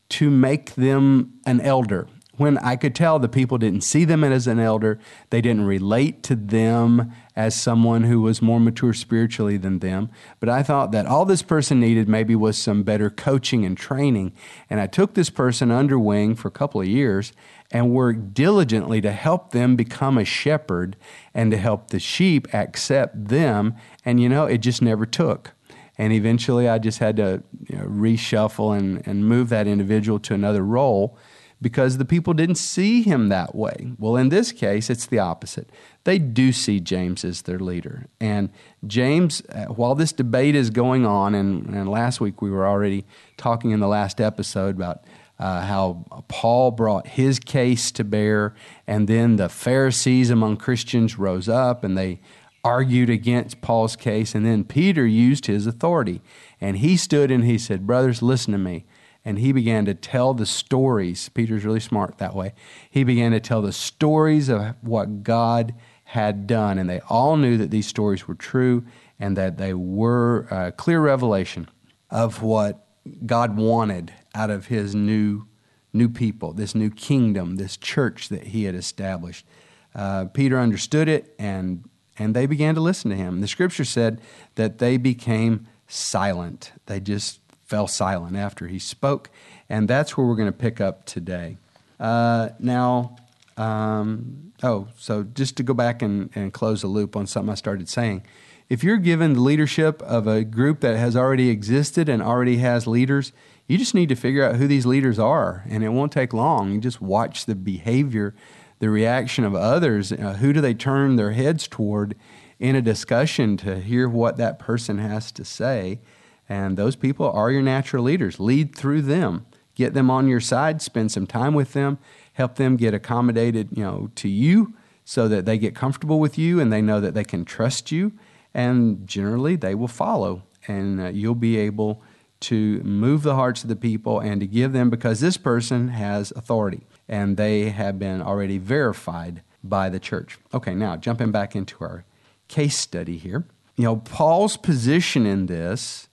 to 0.10 0.30
make 0.30 0.76
them 0.76 1.34
an 1.46 1.62
elder. 1.62 2.08
When 2.38 2.60
I 2.60 2.76
could 2.76 2.94
tell 2.94 3.18
the 3.18 3.28
people 3.28 3.58
didn't 3.58 3.82
see 3.82 4.06
them 4.06 4.24
as 4.24 4.46
an 4.46 4.60
elder, 4.60 5.00
they 5.32 5.42
didn't 5.42 5.66
relate 5.66 6.22
to 6.24 6.36
them 6.36 7.12
as 7.36 7.60
someone 7.60 8.04
who 8.04 8.22
was 8.22 8.44
more 8.44 8.60
mature 8.60 8.94
spiritually 8.94 9.58
than 9.58 9.80
them. 9.80 10.10
But 10.40 10.50
I 10.50 10.62
thought 10.62 10.92
that 10.92 11.08
all 11.08 11.26
this 11.26 11.42
person 11.42 11.80
needed 11.80 12.08
maybe 12.08 12.36
was 12.36 12.56
some 12.56 12.84
better 12.84 13.10
coaching 13.10 13.66
and 13.66 13.76
training. 13.76 14.34
And 14.70 14.80
I 14.80 14.86
took 14.86 15.16
this 15.16 15.32
person 15.32 15.72
under 15.72 15.98
wing 15.98 16.36
for 16.36 16.48
a 16.48 16.52
couple 16.52 16.80
of 16.80 16.88
years 16.88 17.34
and 17.72 17.90
worked 17.92 18.36
diligently 18.36 19.02
to 19.02 19.12
help 19.12 19.52
them 19.52 19.76
become 19.76 20.20
a 20.20 20.26
shepherd 20.26 20.96
and 21.34 21.50
to 21.50 21.58
help 21.58 21.90
the 21.90 22.00
sheep 22.00 22.48
accept 22.54 23.30
them. 23.30 23.76
And 24.06 24.22
you 24.22 24.30
know, 24.30 24.46
it 24.46 24.60
just 24.60 24.84
never 24.84 25.08
took. 25.08 25.54
And 25.98 26.14
eventually 26.14 26.70
I 26.70 26.78
just 26.78 27.00
had 27.00 27.18
to 27.18 27.42
you 27.68 27.78
know, 27.78 27.86
reshuffle 27.86 28.78
and, 28.78 29.06
and 29.08 29.28
move 29.28 29.50
that 29.50 29.66
individual 29.66 30.20
to 30.20 30.36
another 30.36 30.64
role 30.64 31.18
because 31.62 31.98
the 31.98 32.06
people 32.06 32.34
didn't 32.34 32.56
see 32.56 33.02
him 33.02 33.30
that 33.30 33.56
way. 33.56 33.92
Well, 33.98 34.16
in 34.16 34.30
this 34.30 34.52
case, 34.52 34.90
it's 34.90 35.06
the 35.06 35.20
opposite. 35.20 35.70
They 36.04 36.20
do 36.20 36.52
see 36.52 36.80
James 36.80 37.26
as 37.26 37.44
their 37.44 37.60
leader. 37.60 38.08
And 38.20 38.50
James, 38.86 39.42
uh, 39.50 39.66
while 39.66 39.96
this 39.96 40.12
debate 40.12 40.56
is 40.56 40.70
going 40.70 41.06
on, 41.06 41.34
and, 41.34 41.66
and 41.68 41.90
last 41.90 42.22
week 42.22 42.42
we 42.42 42.52
were 42.52 42.68
already 42.68 43.06
talking 43.38 43.72
in 43.72 43.80
the 43.80 43.88
last 43.88 44.22
episode 44.22 44.76
about 44.76 45.04
uh, 45.40 45.62
how 45.62 46.06
Paul 46.28 46.72
brought 46.72 47.08
his 47.08 47.40
case 47.40 47.92
to 47.92 48.04
bear, 48.04 48.56
and 48.88 49.08
then 49.08 49.36
the 49.36 49.50
Pharisees 49.50 50.30
among 50.30 50.58
Christians 50.58 51.18
rose 51.18 51.48
up 51.48 51.84
and 51.84 51.98
they 51.98 52.20
argued 52.64 53.10
against 53.10 53.62
Paul's 53.62 53.96
case, 53.96 54.36
and 54.36 54.46
then 54.46 54.66
Peter 54.66 55.06
used 55.06 55.46
his 55.46 55.66
authority. 55.66 56.22
And 56.60 56.78
he 56.78 56.98
stood 56.98 57.32
and 57.32 57.46
he 57.46 57.58
said, 57.58 57.88
Brothers, 57.88 58.22
listen 58.22 58.52
to 58.52 58.58
me. 58.58 58.86
And 59.28 59.40
he 59.40 59.52
began 59.52 59.84
to 59.84 59.94
tell 59.94 60.34
the 60.34 60.46
stories. 60.46 61.28
Peter's 61.28 61.66
really 61.66 61.82
smart 61.82 62.18
that 62.20 62.34
way. 62.34 62.54
He 62.90 63.04
began 63.04 63.34
to 63.34 63.42
tell 63.42 63.62
the 63.62 63.74
stories 63.74 64.48
of 64.48 64.74
what 64.82 65.22
God 65.22 65.76
had 66.06 66.48
done. 66.48 66.80
And 66.80 66.90
they 66.90 67.02
all 67.10 67.36
knew 67.36 67.58
that 67.58 67.70
these 67.70 67.88
stories 67.88 68.26
were 68.26 68.36
true 68.36 68.86
and 69.20 69.36
that 69.36 69.58
they 69.58 69.74
were 69.74 70.48
a 70.50 70.72
clear 70.72 71.02
revelation 71.02 71.68
of 72.10 72.42
what 72.42 72.88
God 73.26 73.58
wanted 73.58 74.14
out 74.34 74.50
of 74.50 74.68
his 74.68 74.96
new, 74.96 75.46
new 75.92 76.08
people, 76.08 76.54
this 76.54 76.74
new 76.74 76.90
kingdom, 76.90 77.58
this 77.58 77.76
church 77.76 78.30
that 78.30 78.48
he 78.48 78.64
had 78.64 78.76
established. 78.76 79.46
Uh, 79.94 80.28
Peter 80.28 80.58
understood 80.58 81.10
it 81.10 81.36
and 81.38 81.84
and 82.18 82.34
they 82.34 82.46
began 82.46 82.76
to 82.76 82.82
listen 82.82 83.12
to 83.12 83.18
him. 83.18 83.42
The 83.42 83.48
scripture 83.48 83.84
said 83.84 84.22
that 84.56 84.78
they 84.78 84.96
became 84.96 85.68
silent. 85.86 86.72
They 86.86 87.02
just 87.02 87.42
fell 87.68 87.88
silent 87.88 88.36
after 88.36 88.68
he 88.68 88.80
spoke, 88.80 89.30
and 89.70 89.88
that's 89.88 90.18
where 90.18 90.26
we're 90.26 90.36
going 90.36 90.52
to 90.52 90.58
pick 90.58 90.82
up 90.82 91.06
today. 91.06 91.58
Uh, 92.00 92.50
now, 92.60 93.18
um, 93.58 94.54
oh, 94.64 94.88
so 94.98 95.24
just 95.24 95.58
to 95.58 95.64
go 95.64 95.74
back 95.74 96.02
and, 96.02 96.30
and 96.34 96.54
close 96.54 96.82
the 96.82 96.88
loop 96.88 97.16
on 97.16 97.28
something 97.28 97.52
I 97.52 97.56
started 97.56 97.90
saying. 97.90 98.24
If 98.70 98.84
you're 98.84 98.98
given 98.98 99.34
the 99.34 99.42
leadership 99.42 100.02
of 100.02 100.28
a 100.28 100.44
group 100.44 100.82
that 100.82 100.98
has 100.98 101.16
already 101.16 101.50
existed 101.50 102.10
and 102.10 102.22
already 102.22 102.58
has 102.58 102.86
leaders, 102.86 103.32
you 103.66 103.78
just 103.78 103.96
need 103.96 104.10
to 104.10 104.16
figure 104.16 104.44
out 104.44 104.56
who 104.56 104.68
these 104.68 104.86
leaders 104.86 105.20
are, 105.20 105.64
and 105.70 105.84
it 105.84 105.90
won't 105.90 106.12
take 106.12 106.34
long. 106.34 106.74
You 106.74 106.80
just 106.80 107.02
watch 107.02 107.46
the 107.46 107.56
behavior 107.56 108.34
the 108.80 108.90
reaction 108.90 109.44
of 109.44 109.56
others. 109.56 110.12
Uh, 110.12 110.38
who 110.40 110.54
do 110.54 110.62
they 110.62 110.74
turn 110.74 111.16
their 111.16 111.32
heads 111.32 111.68
toward 111.68 112.16
in 112.60 112.76
a 112.76 112.82
discussion 112.82 113.58
to 113.58 113.80
hear 113.80 114.08
what 114.08 114.38
that 114.38 114.60
person 114.60 114.98
has 114.98 115.32
to 115.34 115.46
say? 115.46 116.00
And 116.50 116.78
those 116.78 116.96
people 116.96 117.30
are 117.32 117.52
your 117.52 117.62
natural 117.62 118.04
leaders. 118.04 118.40
Lead 118.40 118.76
through 118.76 119.04
them. 119.04 119.46
Get 119.76 119.94
them 119.94 120.10
on 120.10 120.28
your 120.28 120.40
side. 120.40 120.82
Spend 120.82 121.12
some 121.12 121.28
time 121.28 121.54
with 121.54 121.74
them. 121.74 121.98
Help 122.34 122.56
them 122.56 122.78
get 122.78 122.94
accommodated, 122.94 123.70
you 123.72 123.84
know, 123.84 124.10
to 124.16 124.30
you, 124.30 124.74
so 125.04 125.28
that 125.28 125.46
they 125.46 125.58
get 125.58 125.76
comfortable 125.76 126.20
with 126.20 126.38
you 126.38 126.60
and 126.60 126.72
they 126.72 126.82
know 126.82 127.00
that 127.02 127.14
they 127.14 127.24
can 127.24 127.46
trust 127.46 127.92
you. 127.92 128.12
And 128.54 129.08
generally, 129.08 129.56
they 129.56 129.76
will 129.76 129.88
follow, 129.88 130.44
and 130.68 131.00
uh, 131.00 131.08
you'll 131.10 131.36
be 131.36 131.58
able 131.58 132.02
to 132.40 132.82
move 132.84 133.24
the 133.24 133.36
hearts 133.36 133.64
of 133.64 133.70
the 133.70 133.76
people 133.76 134.20
and 134.20 134.40
to 134.42 134.48
give 134.48 134.72
them 134.72 134.90
because 134.90 135.20
this 135.20 135.38
person 135.38 135.90
has 135.90 136.32
authority 136.36 136.86
and 137.08 137.36
they 137.36 137.70
have 137.70 137.98
been 137.98 138.22
already 138.22 138.58
verified 138.58 139.42
by 139.64 139.90
the 139.90 140.00
church. 140.00 140.38
Okay, 140.54 140.76
now 140.76 140.96
jumping 140.96 141.32
back 141.32 141.56
into 141.56 141.76
our 141.82 142.06
case 142.48 142.78
study 142.78 143.18
here. 143.18 143.46
you 143.78 143.84
know, 143.84 143.98
Paul's 143.98 144.58
position 144.58 145.26
in 145.26 145.46
this, 145.46 146.10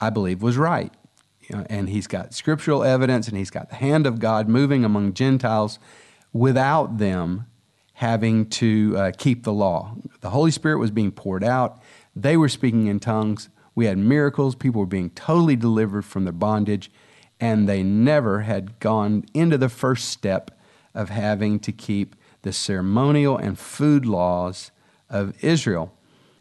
I 0.00 0.10
believe, 0.10 0.42
was 0.42 0.56
right. 0.56 0.92
You 1.42 1.56
know, 1.56 1.66
and 1.68 1.88
he's 1.88 2.06
got 2.06 2.32
scriptural 2.32 2.84
evidence 2.84 3.28
and 3.28 3.36
he's 3.36 3.50
got 3.50 3.70
the 3.70 3.76
hand 3.76 4.06
of 4.06 4.20
God 4.20 4.48
moving 4.48 4.84
among 4.84 5.14
Gentiles 5.14 5.78
without 6.32 6.98
them 6.98 7.46
having 7.94 8.48
to 8.48 8.94
uh, 8.96 9.12
keep 9.18 9.44
the 9.44 9.52
law. 9.52 9.94
The 10.20 10.30
Holy 10.30 10.50
Spirit 10.50 10.78
was 10.78 10.90
being 10.90 11.12
poured 11.12 11.44
out, 11.44 11.82
they 12.16 12.36
were 12.36 12.48
speaking 12.48 12.86
in 12.86 12.98
tongues. 13.00 13.48
We 13.74 13.86
had 13.86 13.98
miracles, 13.98 14.54
people 14.54 14.80
were 14.80 14.86
being 14.86 15.10
totally 15.10 15.56
delivered 15.56 16.04
from 16.04 16.24
their 16.24 16.32
bondage, 16.32 16.90
and 17.38 17.68
they 17.68 17.82
never 17.82 18.40
had 18.40 18.78
gone 18.80 19.24
into 19.32 19.56
the 19.56 19.68
first 19.68 20.08
step 20.08 20.50
of 20.94 21.08
having 21.08 21.60
to 21.60 21.72
keep 21.72 22.16
the 22.42 22.52
ceremonial 22.52 23.36
and 23.36 23.58
food 23.58 24.06
laws 24.06 24.70
of 25.08 25.32
Israel. 25.42 25.92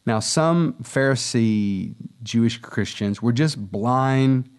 Now, 0.10 0.20
some 0.20 0.74
Pharisee 0.82 1.94
Jewish 2.24 2.58
Christians 2.58 3.22
were 3.22 3.32
just 3.32 3.72
blind 3.72 4.50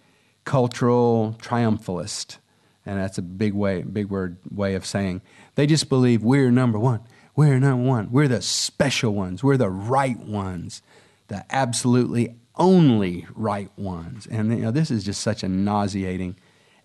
cultural 0.44 1.34
triumphalists, 1.40 2.38
and 2.86 3.00
that's 3.00 3.18
a 3.18 3.22
big 3.22 3.54
way, 3.54 3.82
big 3.82 4.10
word 4.10 4.36
way 4.48 4.76
of 4.76 4.86
saying 4.86 5.22
they 5.56 5.66
just 5.66 5.88
believe 5.88 6.22
we're 6.22 6.52
number 6.52 6.78
one. 6.78 7.00
We're 7.34 7.58
number 7.58 7.82
one. 7.82 8.12
We're 8.12 8.28
the 8.28 8.42
special 8.42 9.12
ones. 9.12 9.42
We're 9.42 9.56
the 9.56 9.70
right 9.70 10.20
ones, 10.20 10.82
the 11.26 11.44
absolutely 11.50 12.36
only 12.54 13.26
right 13.34 13.76
ones. 13.76 14.28
And 14.30 14.56
you 14.56 14.62
know, 14.62 14.70
this 14.70 14.92
is 14.92 15.02
just 15.02 15.20
such 15.20 15.42
a 15.42 15.48
nauseating 15.48 16.36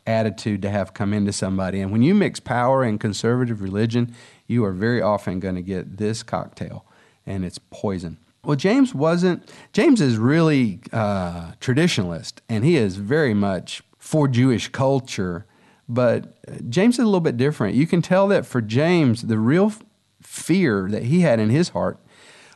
attitude 0.07 0.63
to 0.63 0.71
have 0.71 0.95
come 0.95 1.13
into 1.13 1.33
somebody. 1.33 1.81
And 1.81 1.91
when 1.91 2.01
you 2.01 2.15
mix 2.15 2.39
power 2.39 2.81
and 2.81 2.99
conservative 2.99 3.61
religion, 3.61 4.15
you 4.47 4.65
are 4.65 4.73
very 4.73 5.03
often 5.03 5.39
going 5.39 5.53
to 5.53 5.61
get 5.61 5.97
this 5.97 6.23
cocktail, 6.23 6.83
and 7.27 7.45
it's 7.45 7.59
poison. 7.69 8.17
Well, 8.45 8.55
James 8.55 8.93
wasn't. 8.93 9.51
James 9.73 10.01
is 10.01 10.17
really 10.17 10.79
uh, 10.93 11.53
traditionalist, 11.59 12.35
and 12.47 12.63
he 12.63 12.77
is 12.77 12.97
very 12.97 13.33
much 13.33 13.81
for 13.97 14.27
Jewish 14.27 14.67
culture. 14.67 15.45
But 15.89 16.69
James 16.69 16.95
is 16.95 16.99
a 16.99 17.05
little 17.05 17.19
bit 17.19 17.37
different. 17.37 17.75
You 17.75 17.87
can 17.87 18.01
tell 18.01 18.27
that 18.29 18.45
for 18.45 18.61
James, 18.61 19.23
the 19.23 19.37
real 19.37 19.73
fear 20.21 20.87
that 20.89 21.03
he 21.03 21.21
had 21.21 21.39
in 21.39 21.49
his 21.49 21.69
heart 21.69 21.99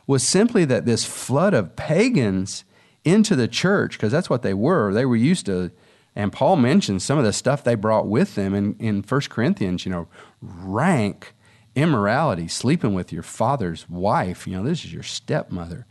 was 0.06 0.22
simply 0.22 0.64
that 0.64 0.86
this 0.86 1.04
flood 1.04 1.54
of 1.54 1.76
pagans 1.76 2.64
into 3.04 3.34
the 3.36 3.48
church, 3.48 3.92
because 3.92 4.12
that's 4.12 4.28
what 4.30 4.42
they 4.42 4.54
were. 4.54 4.92
They 4.92 5.06
were 5.06 5.16
used 5.16 5.46
to, 5.46 5.70
and 6.14 6.32
Paul 6.32 6.56
mentions 6.56 7.04
some 7.04 7.18
of 7.18 7.24
the 7.24 7.32
stuff 7.32 7.64
they 7.64 7.76
brought 7.76 8.06
with 8.06 8.34
them 8.34 8.54
in, 8.54 8.74
in 8.78 9.02
1 9.02 9.20
Corinthians, 9.30 9.84
you 9.84 9.92
know, 9.92 10.08
rank 10.40 11.34
immorality, 11.74 12.48
sleeping 12.48 12.94
with 12.94 13.12
your 13.12 13.22
father's 13.22 13.88
wife, 13.88 14.46
you 14.46 14.56
know, 14.56 14.64
this 14.64 14.84
is 14.84 14.92
your 14.92 15.02
stepmother, 15.02 15.86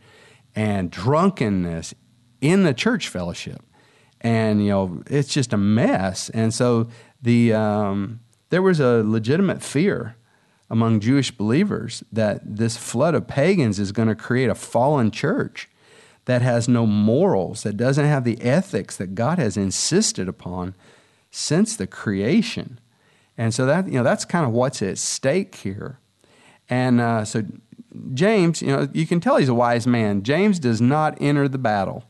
and 0.54 0.90
drunkenness 0.90 1.94
in 2.40 2.62
the 2.64 2.74
church 2.74 3.08
fellowship. 3.08 3.62
And, 4.20 4.62
you 4.62 4.70
know, 4.70 5.02
it's 5.06 5.32
just 5.32 5.52
a 5.52 5.56
mess. 5.56 6.28
And 6.30 6.52
so 6.52 6.88
the, 7.22 7.54
um, 7.54 8.20
there 8.50 8.62
was 8.62 8.80
a 8.80 9.02
legitimate 9.02 9.62
fear 9.62 10.16
among 10.68 11.00
Jewish 11.00 11.30
believers 11.30 12.04
that 12.12 12.40
this 12.44 12.76
flood 12.76 13.14
of 13.14 13.26
pagans 13.26 13.78
is 13.78 13.92
going 13.92 14.08
to 14.08 14.14
create 14.14 14.50
a 14.50 14.54
fallen 14.54 15.10
church 15.10 15.68
that 16.26 16.42
has 16.42 16.68
no 16.68 16.86
morals, 16.86 17.62
that 17.62 17.76
doesn't 17.76 18.04
have 18.04 18.24
the 18.24 18.40
ethics 18.42 18.96
that 18.96 19.14
God 19.14 19.38
has 19.38 19.56
insisted 19.56 20.28
upon 20.28 20.74
since 21.30 21.74
the 21.76 21.86
creation. 21.86 22.78
And 23.40 23.54
so 23.54 23.64
that 23.64 23.86
you 23.86 23.94
know 23.94 24.02
that's 24.02 24.26
kind 24.26 24.44
of 24.44 24.52
what's 24.52 24.82
at 24.82 24.98
stake 24.98 25.54
here. 25.54 25.98
And 26.68 27.00
uh, 27.00 27.24
so 27.24 27.42
James, 28.12 28.60
you 28.60 28.68
know, 28.68 28.86
you 28.92 29.06
can 29.06 29.18
tell 29.18 29.38
he's 29.38 29.48
a 29.48 29.54
wise 29.54 29.86
man. 29.86 30.22
James 30.22 30.58
does 30.58 30.82
not 30.82 31.16
enter 31.22 31.48
the 31.48 31.56
battle. 31.56 32.04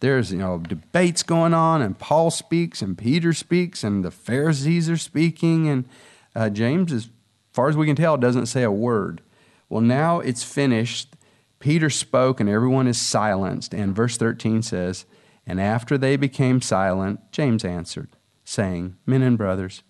There's 0.00 0.32
you 0.32 0.38
know 0.38 0.58
debates 0.58 1.22
going 1.22 1.54
on, 1.54 1.80
and 1.80 1.96
Paul 1.96 2.32
speaks, 2.32 2.82
and 2.82 2.98
Peter 2.98 3.32
speaks, 3.32 3.84
and 3.84 4.04
the 4.04 4.10
Pharisees 4.10 4.90
are 4.90 4.96
speaking, 4.96 5.68
and 5.68 5.88
uh, 6.34 6.50
James, 6.50 6.92
as 6.92 7.08
far 7.52 7.68
as 7.68 7.76
we 7.76 7.86
can 7.86 7.94
tell, 7.94 8.16
doesn't 8.16 8.46
say 8.46 8.64
a 8.64 8.72
word. 8.72 9.22
Well, 9.68 9.80
now 9.80 10.18
it's 10.18 10.42
finished. 10.42 11.14
Peter 11.60 11.88
spoke, 11.88 12.40
and 12.40 12.48
everyone 12.48 12.88
is 12.88 13.00
silenced. 13.00 13.72
And 13.72 13.94
verse 13.94 14.16
13 14.16 14.62
says, 14.62 15.06
And 15.46 15.60
after 15.60 15.96
they 15.96 16.16
became 16.16 16.60
silent, 16.60 17.20
James 17.30 17.64
answered, 17.64 18.08
saying, 18.44 18.96
Men 19.06 19.22
and 19.22 19.38
brothers, 19.38 19.84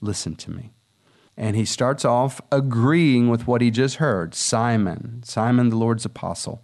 Listen 0.00 0.34
to 0.36 0.50
me. 0.50 0.72
And 1.36 1.54
he 1.54 1.64
starts 1.64 2.04
off 2.04 2.40
agreeing 2.50 3.28
with 3.28 3.46
what 3.46 3.60
he 3.60 3.70
just 3.70 3.96
heard 3.96 4.34
Simon, 4.34 5.22
Simon 5.24 5.68
the 5.68 5.76
Lord's 5.76 6.04
apostle. 6.04 6.62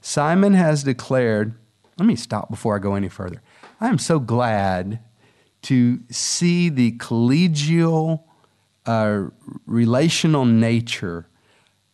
Simon 0.00 0.54
has 0.54 0.82
declared, 0.82 1.54
let 1.98 2.06
me 2.06 2.16
stop 2.16 2.50
before 2.50 2.74
I 2.74 2.78
go 2.78 2.94
any 2.94 3.08
further. 3.08 3.42
I 3.80 3.88
am 3.88 3.98
so 3.98 4.18
glad 4.18 5.00
to 5.62 6.00
see 6.10 6.68
the 6.68 6.92
collegial, 6.92 8.24
uh, 8.86 9.24
relational 9.66 10.44
nature 10.44 11.28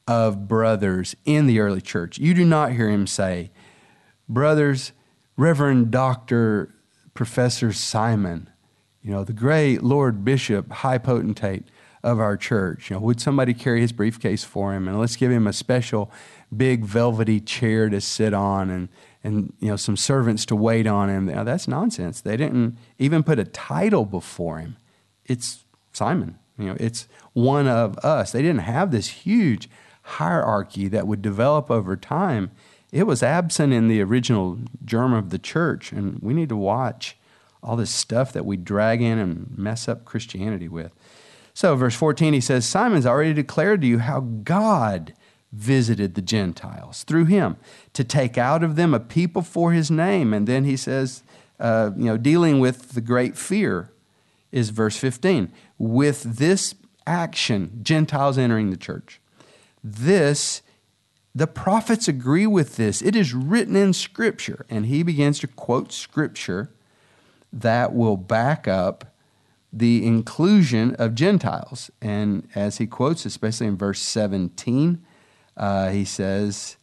of 0.07 0.49
brothers 0.49 1.15
in 1.25 1.47
the 1.47 1.61
early 1.61 1.83
church. 1.83 2.19
You 2.19 2.33
do 2.33 2.45
not 2.45 2.73
hear 2.73 2.89
him 2.89 3.07
say, 3.07 3.51
Brothers, 4.29 4.93
Reverend 5.37 5.91
Dr. 5.91 6.75
Professor 7.15 7.73
Simon, 7.73 8.51
you 9.03 9.11
know, 9.11 9.25
the 9.25 9.33
great 9.33 9.83
Lord 9.83 10.25
Bishop, 10.25 10.71
high 10.71 10.99
potentate 10.99 11.65
of 12.03 12.21
our 12.21 12.37
church. 12.37 12.91
You 12.91 12.97
know, 12.97 13.03
would 13.03 13.21
somebody 13.21 13.55
carry 13.55 13.81
his 13.81 13.93
briefcase 13.93 14.45
for 14.45 14.75
him 14.75 14.89
and 14.89 14.99
let's 14.99 15.17
give 15.17 15.31
him 15.31 15.47
a 15.47 15.53
special 15.53 16.11
big 16.57 16.85
velvety 16.85 17.41
chair 17.41 17.89
to 17.89 18.01
sit 18.01 18.33
on 18.33 18.71
and 18.71 18.89
and 19.25 19.53
you 19.59 19.69
know 19.69 19.77
some 19.77 19.97
servants 19.97 20.47
to 20.47 20.57
wait 20.57 20.87
on 20.87 21.09
him. 21.09 21.27
Now, 21.27 21.45
that's 21.45 21.69
nonsense. 21.69 22.21
They 22.21 22.37
didn't 22.37 22.79
even 22.99 23.23
put 23.23 23.39
a 23.39 23.45
title 23.45 24.05
before 24.05 24.59
him. 24.59 24.77
It's 25.27 25.65
Simon. 25.93 26.39
You 26.59 26.67
know, 26.67 26.77
it's 26.79 27.09
one 27.33 27.69
of 27.69 27.99
us. 27.99 28.33
They 28.33 28.43
didn't 28.43 28.61
have 28.61 28.91
this 28.91 29.09
huge 29.09 29.69
hierarchy 30.03 30.89
that 30.89 31.07
would 31.07 31.23
develop 31.23 31.71
over 31.71 31.97
time. 31.97 32.51
It 32.91 33.07
was 33.07 33.23
absent 33.23 33.73
in 33.73 33.89
the 33.89 34.01
original 34.03 34.59
germ 34.85 35.13
of 35.13 35.31
the 35.31 35.39
church, 35.39 35.93
and 35.93 36.19
we 36.21 36.33
need 36.33 36.49
to 36.49 36.57
watch 36.57 37.18
all 37.63 37.77
this 37.77 37.91
stuff 37.91 38.33
that 38.33 38.47
we 38.47 38.57
drag 38.57 39.03
in 39.03 39.19
and 39.19 39.57
mess 39.57 39.89
up 39.89 40.05
Christianity 40.05 40.69
with. 40.69 40.93
So, 41.55 41.75
verse 41.75 41.97
14, 41.97 42.35
he 42.35 42.41
says, 42.41 42.65
Simon's 42.65 43.07
already 43.07 43.33
declared 43.33 43.81
to 43.81 43.87
you 43.87 43.99
how 43.99 44.21
God 44.21 45.13
visited 45.53 46.15
the 46.15 46.23
Gentiles 46.23 47.03
through 47.05 47.25
him 47.25 47.57
to 47.95 48.05
take 48.05 48.39
out 48.39 48.63
of 48.63 48.77
them 48.77 48.95
a 48.95 49.01
people 49.01 49.43
for 49.43 49.73
his 49.73 49.91
name. 49.91 50.33
And 50.33 50.47
then 50.47 50.65
he 50.65 50.77
says, 50.77 51.23
uh, 51.59 51.91
you 51.97 52.05
know, 52.05 52.17
dealing 52.17 52.61
with 52.61 52.91
the 52.91 53.01
great 53.01 53.37
fear 53.37 53.91
is 54.53 54.71
verse 54.71 54.97
15. 54.97 55.53
With 55.79 56.23
this 56.23 56.75
action, 57.07 57.81
Gentiles 57.83 58.39
entering 58.39 58.71
the 58.71 58.77
church, 58.77 59.21
this, 59.83 60.63
the 61.35 61.47
prophets 61.47 62.09
agree 62.09 62.47
with 62.47 62.77
this. 62.77 63.03
It 63.03 63.17
is 63.17 63.35
written 63.35 63.75
in 63.77 63.93
Scripture. 63.93 64.65
And 64.69 64.87
he 64.87 65.03
begins 65.03 65.39
to 65.41 65.49
quote 65.49 65.93
Scripture 65.93 66.71
that 67.53 67.95
will 67.95 68.17
back 68.17 68.69
up 68.69 69.15
the 69.73 70.07
inclusion 70.07 70.95
of 70.97 71.15
Gentiles. 71.15 71.91
And 72.01 72.49
as 72.55 72.79
he 72.79 72.87
quotes, 72.87 73.27
especially 73.27 73.67
in 73.67 73.77
verse 73.77 74.01
17, 74.01 75.05
uh, 75.57 75.91
he 75.91 76.05
says, 76.05 76.77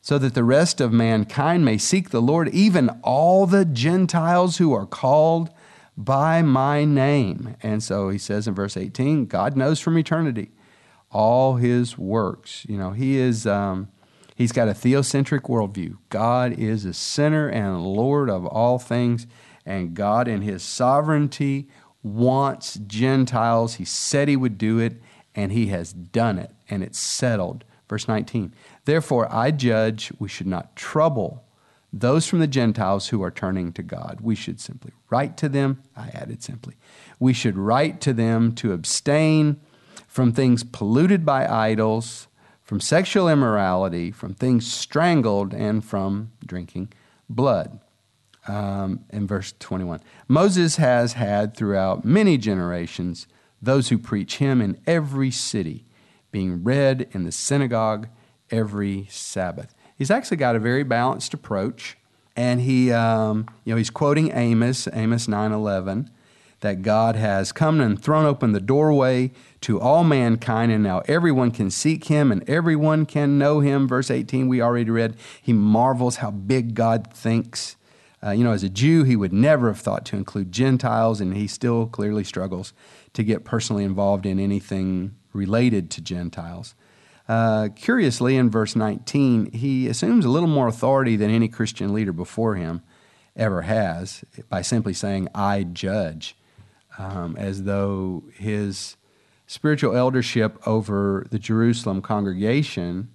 So 0.00 0.18
that 0.18 0.34
the 0.34 0.44
rest 0.44 0.80
of 0.80 0.92
mankind 0.92 1.64
may 1.64 1.78
seek 1.78 2.10
the 2.10 2.22
Lord, 2.22 2.48
even 2.48 2.88
all 3.02 3.46
the 3.46 3.64
Gentiles 3.64 4.56
who 4.56 4.72
are 4.72 4.86
called 4.86 5.50
by 5.96 6.42
my 6.42 6.84
name. 6.84 7.56
And 7.62 7.82
so 7.82 8.08
he 8.08 8.18
says 8.18 8.48
in 8.48 8.54
verse 8.54 8.76
18, 8.76 9.26
God 9.26 9.56
knows 9.56 9.80
from 9.80 9.98
eternity 9.98 10.50
all 11.10 11.56
his 11.56 11.98
works. 11.98 12.64
You 12.68 12.78
know, 12.78 12.90
he 12.92 13.18
is. 13.18 13.46
Um, 13.46 13.88
he's 14.34 14.52
got 14.52 14.68
a 14.68 14.72
theocentric 14.72 15.42
worldview. 15.42 15.98
God 16.08 16.52
is 16.58 16.84
a 16.84 16.94
center 16.94 17.48
and 17.48 17.84
Lord 17.84 18.30
of 18.30 18.46
all 18.46 18.78
things 18.78 19.26
and 19.64 19.94
God, 19.94 20.28
in 20.28 20.42
His 20.42 20.62
sovereignty, 20.62 21.68
wants 22.02 22.74
Gentiles. 22.86 23.74
He 23.74 23.84
said 23.84 24.28
He 24.28 24.36
would 24.36 24.58
do 24.58 24.78
it, 24.78 25.00
and 25.34 25.52
He 25.52 25.66
has 25.66 25.92
done 25.92 26.38
it, 26.38 26.50
and 26.68 26.82
it's 26.82 26.98
settled. 26.98 27.64
Verse 27.88 28.08
19 28.08 28.54
Therefore, 28.84 29.32
I 29.32 29.50
judge 29.50 30.12
we 30.18 30.28
should 30.28 30.46
not 30.46 30.76
trouble 30.76 31.44
those 31.92 32.26
from 32.26 32.38
the 32.38 32.46
Gentiles 32.46 33.08
who 33.08 33.22
are 33.22 33.32
turning 33.32 33.72
to 33.72 33.82
God. 33.82 34.20
We 34.20 34.36
should 34.36 34.60
simply 34.60 34.92
write 35.10 35.36
to 35.38 35.48
them. 35.48 35.82
I 35.96 36.08
added 36.10 36.42
simply. 36.42 36.76
We 37.18 37.32
should 37.32 37.58
write 37.58 38.00
to 38.02 38.12
them 38.12 38.52
to 38.56 38.72
abstain 38.72 39.60
from 40.06 40.32
things 40.32 40.62
polluted 40.62 41.26
by 41.26 41.48
idols, 41.48 42.28
from 42.62 42.80
sexual 42.80 43.28
immorality, 43.28 44.12
from 44.12 44.34
things 44.34 44.72
strangled, 44.72 45.52
and 45.52 45.84
from 45.84 46.30
drinking 46.46 46.92
blood 47.28 47.80
um, 48.48 49.04
in 49.10 49.26
verse 49.26 49.54
21. 49.58 50.00
Moses 50.28 50.76
has 50.76 51.14
had 51.14 51.56
throughout 51.56 52.04
many 52.04 52.38
generations 52.38 53.26
those 53.62 53.88
who 53.90 53.98
preach 53.98 54.36
him 54.36 54.60
in 54.60 54.80
every 54.86 55.30
city, 55.30 55.84
being 56.32 56.64
read 56.64 57.08
in 57.12 57.24
the 57.24 57.32
synagogue 57.32 58.08
every 58.50 59.06
Sabbath. 59.10 59.74
he's 59.96 60.10
actually 60.10 60.36
got 60.36 60.56
a 60.56 60.58
very 60.58 60.82
balanced 60.82 61.34
approach. 61.34 61.96
And 62.36 62.60
he, 62.60 62.90
um, 62.92 63.46
you 63.64 63.72
know, 63.72 63.76
he's 63.76 63.90
quoting 63.90 64.32
Amos, 64.32 64.88
Amos 64.92 65.26
9:11, 65.26 66.08
that 66.60 66.82
God 66.82 67.16
has 67.16 67.52
come 67.52 67.80
and 67.80 68.00
thrown 68.00 68.24
open 68.24 68.52
the 68.52 68.60
doorway 68.60 69.32
to 69.62 69.80
all 69.80 70.04
mankind, 70.04 70.72
and 70.72 70.82
now 70.82 71.02
everyone 71.06 71.50
can 71.50 71.70
seek 71.70 72.04
him 72.04 72.30
and 72.30 72.48
everyone 72.48 73.04
can 73.04 73.38
know 73.38 73.60
him. 73.60 73.88
Verse 73.88 74.10
18, 74.10 74.48
we 74.48 74.60
already 74.60 74.90
read, 74.90 75.16
he 75.42 75.52
marvels 75.52 76.16
how 76.16 76.30
big 76.30 76.74
God 76.74 77.12
thinks. 77.12 77.76
Uh, 78.22 78.30
you 78.32 78.44
know, 78.44 78.52
as 78.52 78.62
a 78.62 78.68
Jew, 78.68 79.04
he 79.04 79.16
would 79.16 79.32
never 79.32 79.68
have 79.68 79.80
thought 79.80 80.04
to 80.06 80.16
include 80.16 80.52
Gentiles, 80.52 81.20
and 81.20 81.34
he 81.34 81.46
still 81.46 81.86
clearly 81.86 82.24
struggles 82.24 82.74
to 83.14 83.22
get 83.22 83.44
personally 83.44 83.84
involved 83.84 84.26
in 84.26 84.38
anything 84.38 85.16
related 85.32 85.90
to 85.92 86.00
Gentiles. 86.02 86.74
Uh, 87.28 87.68
curiously, 87.76 88.36
in 88.36 88.50
verse 88.50 88.74
19, 88.74 89.52
he 89.52 89.86
assumes 89.86 90.24
a 90.24 90.28
little 90.28 90.48
more 90.48 90.68
authority 90.68 91.16
than 91.16 91.30
any 91.30 91.48
Christian 91.48 91.94
leader 91.94 92.12
before 92.12 92.56
him 92.56 92.82
ever 93.36 93.62
has 93.62 94.24
by 94.48 94.62
simply 94.62 94.92
saying, 94.92 95.28
I 95.34 95.62
judge, 95.62 96.36
um, 96.98 97.36
as 97.36 97.62
though 97.62 98.24
his 98.34 98.96
spiritual 99.46 99.96
eldership 99.96 100.58
over 100.66 101.26
the 101.30 101.38
Jerusalem 101.38 102.02
congregation, 102.02 103.10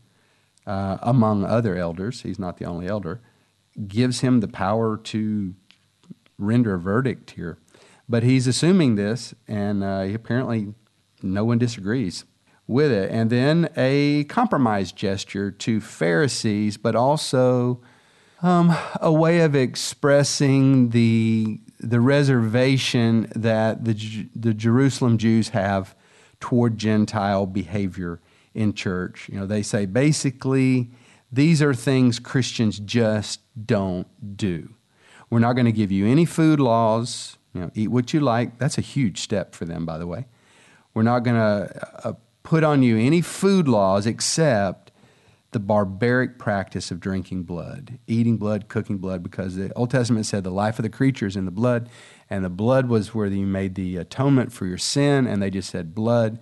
uh, 0.66 0.98
among 1.02 1.46
other 1.46 1.76
elders, 1.76 2.22
he's 2.22 2.40
not 2.40 2.58
the 2.58 2.66
only 2.66 2.88
elder, 2.88 3.22
gives 3.88 4.22
him 4.22 4.40
the 4.40 4.48
power 4.48 4.98
to 4.98 5.54
render 6.38 6.76
a 6.76 6.80
verdict 6.80 7.32
here. 7.32 7.58
But 8.08 8.24
he's 8.24 8.48
assuming 8.48 8.96
this, 8.96 9.34
and 9.48 9.84
uh, 9.84 10.08
apparently 10.14 10.74
no 11.22 11.44
one 11.44 11.58
disagrees 11.58 12.26
with 12.68 12.92
it. 12.92 13.12
And 13.12 13.30
then 13.30 13.70
a 13.76 14.26
compromise 14.26 14.92
gesture 14.92 15.52
to 15.52 15.82
Pharisees, 15.82 16.78
but 16.78 16.96
also 16.96 17.82
um, 18.42 18.76
a 19.02 19.12
way 19.12 19.40
of 19.42 19.56
expressing 19.56 20.90
the, 20.90 21.60
the 21.80 22.00
reservation 22.00 23.28
that 23.36 23.86
the, 23.86 24.28
the 24.36 24.54
Jerusalem 24.54 25.18
Jews 25.18 25.50
have 25.50 25.96
toward 26.40 26.78
Gentile 26.78 27.46
behavior 27.46 28.20
in 28.54 28.74
church. 28.74 29.30
You 29.30 29.40
know, 29.40 29.46
they 29.48 29.64
say 29.64 29.86
basically, 29.86 30.92
these 31.36 31.62
are 31.62 31.74
things 31.74 32.18
Christians 32.18 32.80
just 32.80 33.42
don't 33.66 34.08
do. 34.38 34.70
We're 35.30 35.40
not 35.40 35.54
going 35.54 35.66
to 35.66 35.72
give 35.72 35.92
you 35.92 36.08
any 36.08 36.26
food 36.26 36.60
laws. 36.60 37.38
You 37.54 37.62
know, 37.62 37.72
eat 37.74 37.90
what 37.90 38.14
you 38.14 38.22
like. 38.22 38.58
That's 38.58 38.78
a 38.78 38.82
huge 38.82 39.22
step 39.22 39.54
for 39.54 39.66
them, 39.66 39.86
by 39.86 39.98
the 39.98 40.08
way. 40.08 40.28
We're 40.94 41.04
not 41.04 41.20
going 41.24 41.36
to 41.36 42.08
uh, 42.08 42.14
put 42.44 42.64
on 42.64 42.84
you 42.84 42.98
any 42.98 43.22
food 43.22 43.68
laws 43.68 44.06
except 44.06 44.92
the 45.52 45.60
barbaric 45.60 46.38
practice 46.38 46.92
of 46.92 47.00
drinking 47.00 47.44
blood, 47.44 48.00
eating 48.08 48.38
blood, 48.38 48.68
cooking 48.68 48.98
blood, 48.98 49.24
because 49.24 49.56
the 49.56 49.74
Old 49.74 49.90
Testament 49.90 50.26
said 50.26 50.44
the 50.44 50.52
life 50.52 50.80
of 50.80 50.84
the 50.84 50.90
creature 50.90 51.28
is 51.28 51.36
in 51.36 51.46
the 51.46 51.52
blood, 51.52 51.90
and 52.30 52.44
the 52.44 52.50
blood 52.50 52.88
was 52.88 53.14
where 53.14 53.28
you 53.28 53.46
made 53.46 53.76
the 53.76 53.98
atonement 53.98 54.52
for 54.52 54.66
your 54.66 54.78
sin, 54.78 55.28
and 55.28 55.42
they 55.42 55.50
just 55.50 55.70
said 55.70 55.96
blood. 55.96 56.40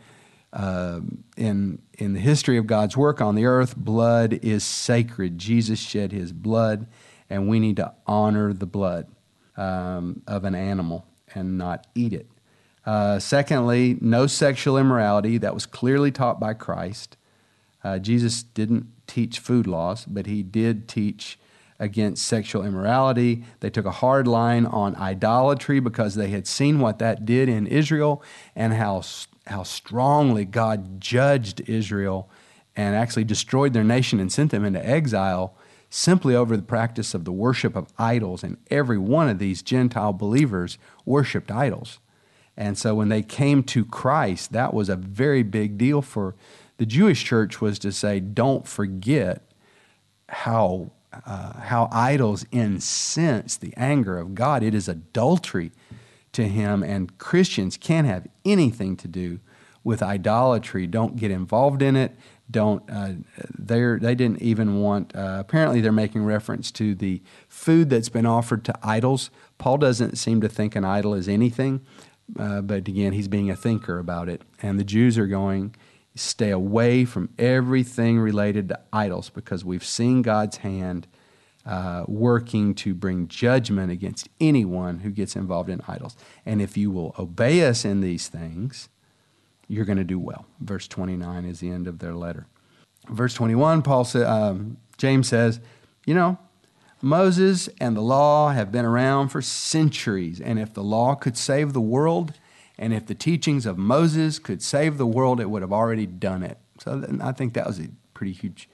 Uh, 0.53 1.01
in 1.35 1.81
in 1.97 2.13
the 2.13 2.19
history 2.19 2.57
of 2.57 2.67
God's 2.67 2.95
work 2.95 3.19
on 3.19 3.33
the 3.35 3.45
earth, 3.45 3.75
blood 3.75 4.39
is 4.43 4.63
sacred. 4.63 5.39
Jesus 5.39 5.79
shed 5.79 6.11
His 6.11 6.31
blood, 6.31 6.85
and 7.29 7.49
we 7.49 7.59
need 7.59 7.77
to 7.77 7.91
honor 8.05 8.53
the 8.53 8.67
blood 8.67 9.07
um, 9.57 10.21
of 10.27 10.43
an 10.45 10.53
animal 10.53 11.05
and 11.33 11.57
not 11.57 11.87
eat 11.95 12.13
it. 12.13 12.27
Uh, 12.85 13.17
secondly, 13.17 13.97
no 13.99 14.27
sexual 14.27 14.77
immorality. 14.77 15.37
That 15.37 15.53
was 15.53 15.65
clearly 15.65 16.11
taught 16.11 16.39
by 16.39 16.53
Christ. 16.53 17.17
Uh, 17.83 17.99
Jesus 17.99 18.43
didn't 18.43 18.87
teach 19.07 19.39
food 19.39 19.67
laws, 19.67 20.05
but 20.05 20.25
he 20.25 20.43
did 20.43 20.87
teach 20.87 21.39
against 21.79 22.25
sexual 22.25 22.63
immorality. 22.63 23.43
They 23.59 23.69
took 23.69 23.85
a 23.85 23.91
hard 23.91 24.27
line 24.27 24.65
on 24.65 24.95
idolatry 24.95 25.79
because 25.79 26.15
they 26.15 26.29
had 26.29 26.47
seen 26.47 26.79
what 26.79 26.99
that 26.99 27.25
did 27.25 27.49
in 27.49 27.67
Israel 27.67 28.23
and 28.55 28.73
how, 28.73 29.01
how 29.47 29.63
strongly 29.63 30.45
God 30.45 31.01
judged 31.01 31.61
Israel 31.67 32.29
and 32.75 32.95
actually 32.95 33.23
destroyed 33.23 33.73
their 33.73 33.83
nation 33.83 34.19
and 34.19 34.31
sent 34.31 34.51
them 34.51 34.65
into 34.65 34.85
exile 34.85 35.55
simply 35.89 36.35
over 36.35 36.57
the 36.57 36.63
practice 36.63 37.13
of 37.13 37.23
the 37.23 37.31
worship 37.31 37.75
of 37.75 37.87
idols. 37.99 38.43
And 38.43 38.57
every 38.71 38.97
one 38.97 39.29
of 39.29 39.37
these 39.37 39.61
Gentile 39.61 40.13
believers 40.13 40.77
worshiped 41.05 41.51
idols. 41.51 41.99
And 42.57 42.77
so 42.77 42.95
when 42.95 43.09
they 43.09 43.21
came 43.21 43.63
to 43.63 43.85
Christ, 43.85 44.53
that 44.53 44.73
was 44.73 44.89
a 44.89 44.95
very 44.95 45.43
big 45.43 45.77
deal 45.77 46.01
for 46.01 46.35
the 46.77 46.85
Jewish 46.85 47.23
church 47.23 47.61
was 47.61 47.77
to 47.79 47.91
say, 47.91 48.19
don't 48.19 48.67
forget 48.67 49.43
how, 50.29 50.91
uh, 51.25 51.59
how 51.59 51.89
idols 51.91 52.45
incense 52.51 53.55
the 53.57 53.73
anger 53.77 54.17
of 54.17 54.33
God. 54.33 54.63
It 54.63 54.73
is 54.73 54.87
adultery 54.87 55.71
to 56.33 56.47
him, 56.47 56.83
and 56.83 57.17
Christians 57.17 57.77
can't 57.77 58.07
have 58.07 58.27
anything 58.45 58.95
to 58.97 59.07
do 59.07 59.39
with 59.83 60.01
idolatry. 60.01 60.87
Don't 60.87 61.15
get 61.15 61.31
involved 61.31 61.81
in 61.81 61.95
it. 61.95 62.15
Don't 62.49 62.83
uh, 62.89 63.13
they 63.57 63.81
they 63.99 64.15
didn't 64.15 64.41
even 64.41 64.79
want. 64.81 65.15
Uh, 65.15 65.37
apparently, 65.39 65.81
they're 65.81 65.91
making 65.91 66.25
reference 66.25 66.71
to 66.71 66.93
the 66.93 67.21
food 67.47 67.89
that's 67.89 68.09
been 68.09 68.25
offered 68.25 68.65
to 68.65 68.73
idols. 68.83 69.29
Paul 69.57 69.77
doesn't 69.77 70.17
seem 70.17 70.41
to 70.41 70.49
think 70.49 70.75
an 70.75 70.83
idol 70.83 71.13
is 71.13 71.29
anything. 71.29 71.81
Uh, 72.37 72.61
but 72.61 72.87
again, 72.87 73.13
he's 73.13 73.27
being 73.27 73.49
a 73.49 73.55
thinker 73.55 73.99
about 73.99 74.29
it. 74.29 74.41
And 74.61 74.79
the 74.79 74.83
Jews 74.83 75.17
are 75.17 75.27
going, 75.27 75.75
stay 76.15 76.51
away 76.51 77.05
from 77.05 77.29
everything 77.37 78.19
related 78.19 78.69
to 78.69 78.79
idols 78.91 79.29
because 79.29 79.65
we've 79.65 79.83
seen 79.83 80.21
God's 80.21 80.57
hand 80.57 81.07
uh, 81.65 82.03
working 82.07 82.75
to 82.75 82.93
bring 82.93 83.27
judgment 83.27 83.91
against 83.91 84.29
anyone 84.39 84.99
who 84.99 85.09
gets 85.09 85.35
involved 85.35 85.69
in 85.69 85.81
idols. 85.87 86.15
And 86.45 86.61
if 86.61 86.77
you 86.77 86.91
will 86.91 87.15
obey 87.17 87.65
us 87.65 87.85
in 87.85 88.01
these 88.01 88.27
things, 88.27 88.89
you're 89.67 89.85
going 89.85 89.97
to 89.97 90.03
do 90.03 90.19
well. 90.19 90.45
Verse 90.59 90.87
29 90.87 91.45
is 91.45 91.59
the 91.59 91.69
end 91.69 91.87
of 91.87 91.99
their 91.99 92.13
letter. 92.13 92.47
Verse 93.09 93.33
21, 93.33 93.81
Paul 93.81 94.05
sa- 94.05 94.49
um, 94.49 94.77
James 94.97 95.27
says, 95.27 95.59
you 96.05 96.13
know, 96.13 96.37
Moses 97.01 97.69
and 97.79 97.97
the 97.97 98.01
law 98.01 98.49
have 98.49 98.71
been 98.71 98.85
around 98.85 99.29
for 99.29 99.41
centuries, 99.41 100.39
and 100.39 100.57
if 100.57 100.73
the 100.73 100.83
law 100.83 101.15
could 101.15 101.37
save 101.37 101.73
the 101.73 101.81
world, 101.81 102.33
and 102.77 102.93
if 102.93 103.05
the 103.05 103.15
teachings 103.15 103.65
of 103.65 103.77
Moses 103.77 104.39
could 104.39 104.61
save 104.61 104.97
the 104.97 105.05
world, 105.05 105.41
it 105.41 105.49
would 105.49 105.61
have 105.61 105.73
already 105.73 106.05
done 106.05 106.43
it. 106.43 106.57
So 106.79 107.05
I 107.21 107.33
think 107.33 107.53
that 107.53 107.67
was 107.67 107.79
a 107.79 107.89
pretty 108.13 108.31
huge 108.31 108.69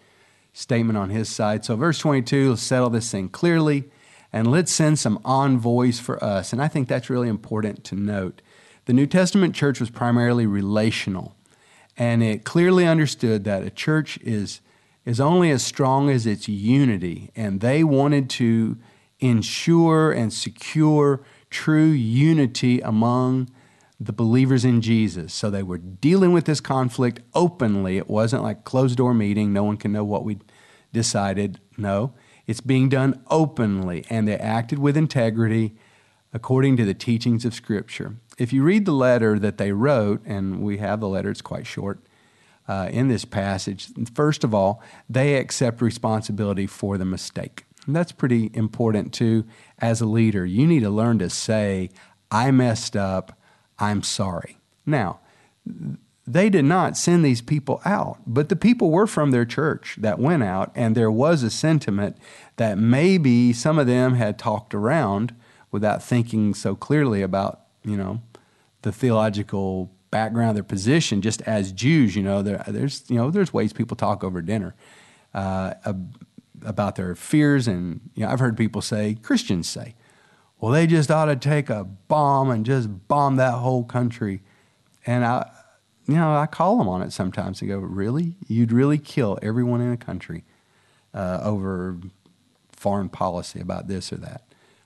statement 0.59 0.97
on 0.97 1.09
his 1.09 1.29
side. 1.29 1.63
So, 1.63 1.75
verse 1.77 1.99
22, 1.99 2.49
let's 2.49 2.61
settle 2.61 2.89
this 2.89 3.09
thing 3.09 3.29
clearly, 3.29 3.89
and 4.33 4.51
let's 4.51 4.71
send 4.71 4.99
some 4.99 5.19
envoys 5.23 5.99
for 5.99 6.21
us. 6.21 6.51
And 6.51 6.61
I 6.61 6.67
think 6.67 6.87
that's 6.87 7.09
really 7.09 7.29
important 7.29 7.83
to 7.85 7.95
note. 7.95 8.41
The 8.85 8.93
New 8.93 9.07
Testament 9.07 9.55
church 9.55 9.79
was 9.79 9.89
primarily 9.89 10.45
relational, 10.45 11.35
and 11.97 12.21
it 12.21 12.43
clearly 12.43 12.85
understood 12.85 13.45
that 13.45 13.63
a 13.63 13.69
church 13.69 14.17
is 14.21 14.59
is 15.05 15.21
only 15.21 15.49
as 15.49 15.65
strong 15.65 16.09
as 16.09 16.27
its 16.27 16.47
unity. 16.49 17.31
And 17.35 17.61
they 17.61 17.83
wanted 17.83 18.29
to 18.31 18.77
ensure 19.19 20.11
and 20.11 20.31
secure 20.31 21.21
true 21.49 21.87
unity 21.87 22.79
among 22.81 23.49
the 23.99 24.13
believers 24.13 24.63
in 24.63 24.81
Jesus. 24.81 25.33
So 25.33 25.49
they 25.49 25.63
were 25.63 25.77
dealing 25.77 26.31
with 26.31 26.45
this 26.45 26.61
conflict 26.61 27.19
openly. 27.33 27.97
It 27.97 28.09
wasn't 28.09 28.43
like 28.43 28.63
closed 28.63 28.97
door 28.97 29.13
meeting, 29.13 29.51
no 29.51 29.63
one 29.63 29.77
can 29.77 29.91
know 29.91 30.03
what 30.03 30.23
we 30.23 30.37
decided. 30.93 31.59
No, 31.77 32.13
it's 32.47 32.61
being 32.61 32.89
done 32.89 33.21
openly, 33.29 34.05
and 34.09 34.27
they 34.27 34.37
acted 34.37 34.79
with 34.79 34.97
integrity 34.97 35.75
according 36.33 36.77
to 36.77 36.85
the 36.85 36.93
teachings 36.93 37.45
of 37.45 37.53
Scripture. 37.53 38.15
If 38.37 38.53
you 38.53 38.63
read 38.63 38.85
the 38.85 38.93
letter 38.93 39.37
that 39.39 39.57
they 39.57 39.71
wrote, 39.71 40.21
and 40.25 40.61
we 40.61 40.77
have 40.77 40.99
the 40.99 41.07
letter, 41.07 41.29
it's 41.29 41.41
quite 41.41 41.67
short, 41.67 41.99
uh, 42.67 42.87
in 42.91 43.07
this 43.07 43.25
passage. 43.25 43.89
First 44.13 44.43
of 44.43 44.53
all, 44.53 44.81
they 45.09 45.35
accept 45.35 45.81
responsibility 45.81 46.67
for 46.67 46.97
the 46.97 47.05
mistake. 47.05 47.65
And 47.87 47.95
that's 47.95 48.11
pretty 48.11 48.51
important 48.53 49.13
too 49.13 49.45
as 49.79 50.01
a 50.01 50.05
leader. 50.05 50.45
You 50.45 50.67
need 50.67 50.81
to 50.81 50.91
learn 50.91 51.17
to 51.19 51.29
say, 51.29 51.89
I 52.29 52.51
messed 52.51 52.95
up, 52.95 53.38
I'm 53.79 54.03
sorry. 54.03 54.57
Now, 54.85 55.19
they 56.27 56.49
did 56.49 56.65
not 56.65 56.95
send 56.95 57.25
these 57.25 57.41
people 57.41 57.81
out, 57.85 58.19
but 58.27 58.49
the 58.49 58.55
people 58.55 58.91
were 58.91 59.07
from 59.07 59.31
their 59.31 59.45
church 59.45 59.97
that 59.99 60.19
went 60.19 60.43
out, 60.43 60.71
and 60.75 60.95
there 60.95 61.09
was 61.09 61.41
a 61.41 61.49
sentiment 61.49 62.17
that 62.57 62.77
maybe 62.77 63.51
some 63.51 63.79
of 63.79 63.87
them 63.87 64.13
had 64.15 64.37
talked 64.37 64.75
around 64.75 65.33
without 65.71 66.03
thinking 66.03 66.53
so 66.53 66.75
clearly 66.75 67.21
about, 67.21 67.61
you 67.83 67.97
know, 67.97 68.21
the 68.81 68.91
theological 68.91 69.91
background, 70.11 70.55
their 70.55 70.63
position, 70.63 71.21
just 71.21 71.41
as 71.43 71.71
Jews, 71.71 72.15
you 72.15 72.23
know, 72.23 72.41
there, 72.41 72.63
there's 72.67 73.03
you 73.09 73.17
know 73.17 73.31
there's 73.31 73.53
ways 73.53 73.73
people 73.73 73.97
talk 73.97 74.23
over 74.23 74.41
dinner 74.41 74.75
uh, 75.33 75.73
about 76.63 76.95
their 76.95 77.15
fears, 77.15 77.67
and 77.67 78.01
you 78.15 78.23
know 78.23 78.31
I've 78.31 78.39
heard 78.39 78.57
people 78.57 78.81
say 78.81 79.17
Christians 79.21 79.67
say, 79.67 79.95
well, 80.59 80.71
they 80.71 80.87
just 80.87 81.09
ought 81.09 81.25
to 81.25 81.35
take 81.35 81.69
a 81.69 81.83
bomb 81.83 82.49
and 82.49 82.65
just 82.65 83.07
bomb 83.07 83.37
that 83.37 83.53
whole 83.53 83.83
country, 83.83 84.41
and 85.05 85.23
I, 85.25 85.49
you 86.07 86.15
know, 86.15 86.35
I 86.35 86.47
call 86.47 86.77
them 86.77 86.87
on 86.87 87.01
it 87.01 87.13
sometimes 87.13 87.61
and 87.61 87.69
go, 87.69 87.77
really, 87.77 88.35
you'd 88.47 88.71
really 88.71 88.97
kill 88.97 89.37
everyone 89.41 89.79
in 89.81 89.91
a 89.91 89.97
country 89.97 90.43
uh, 91.13 91.39
over 91.43 91.97
foreign 92.71 93.09
policy 93.09 93.59
about 93.59 93.87
this 93.87 94.11
or 94.11 94.17
that. 94.17 94.43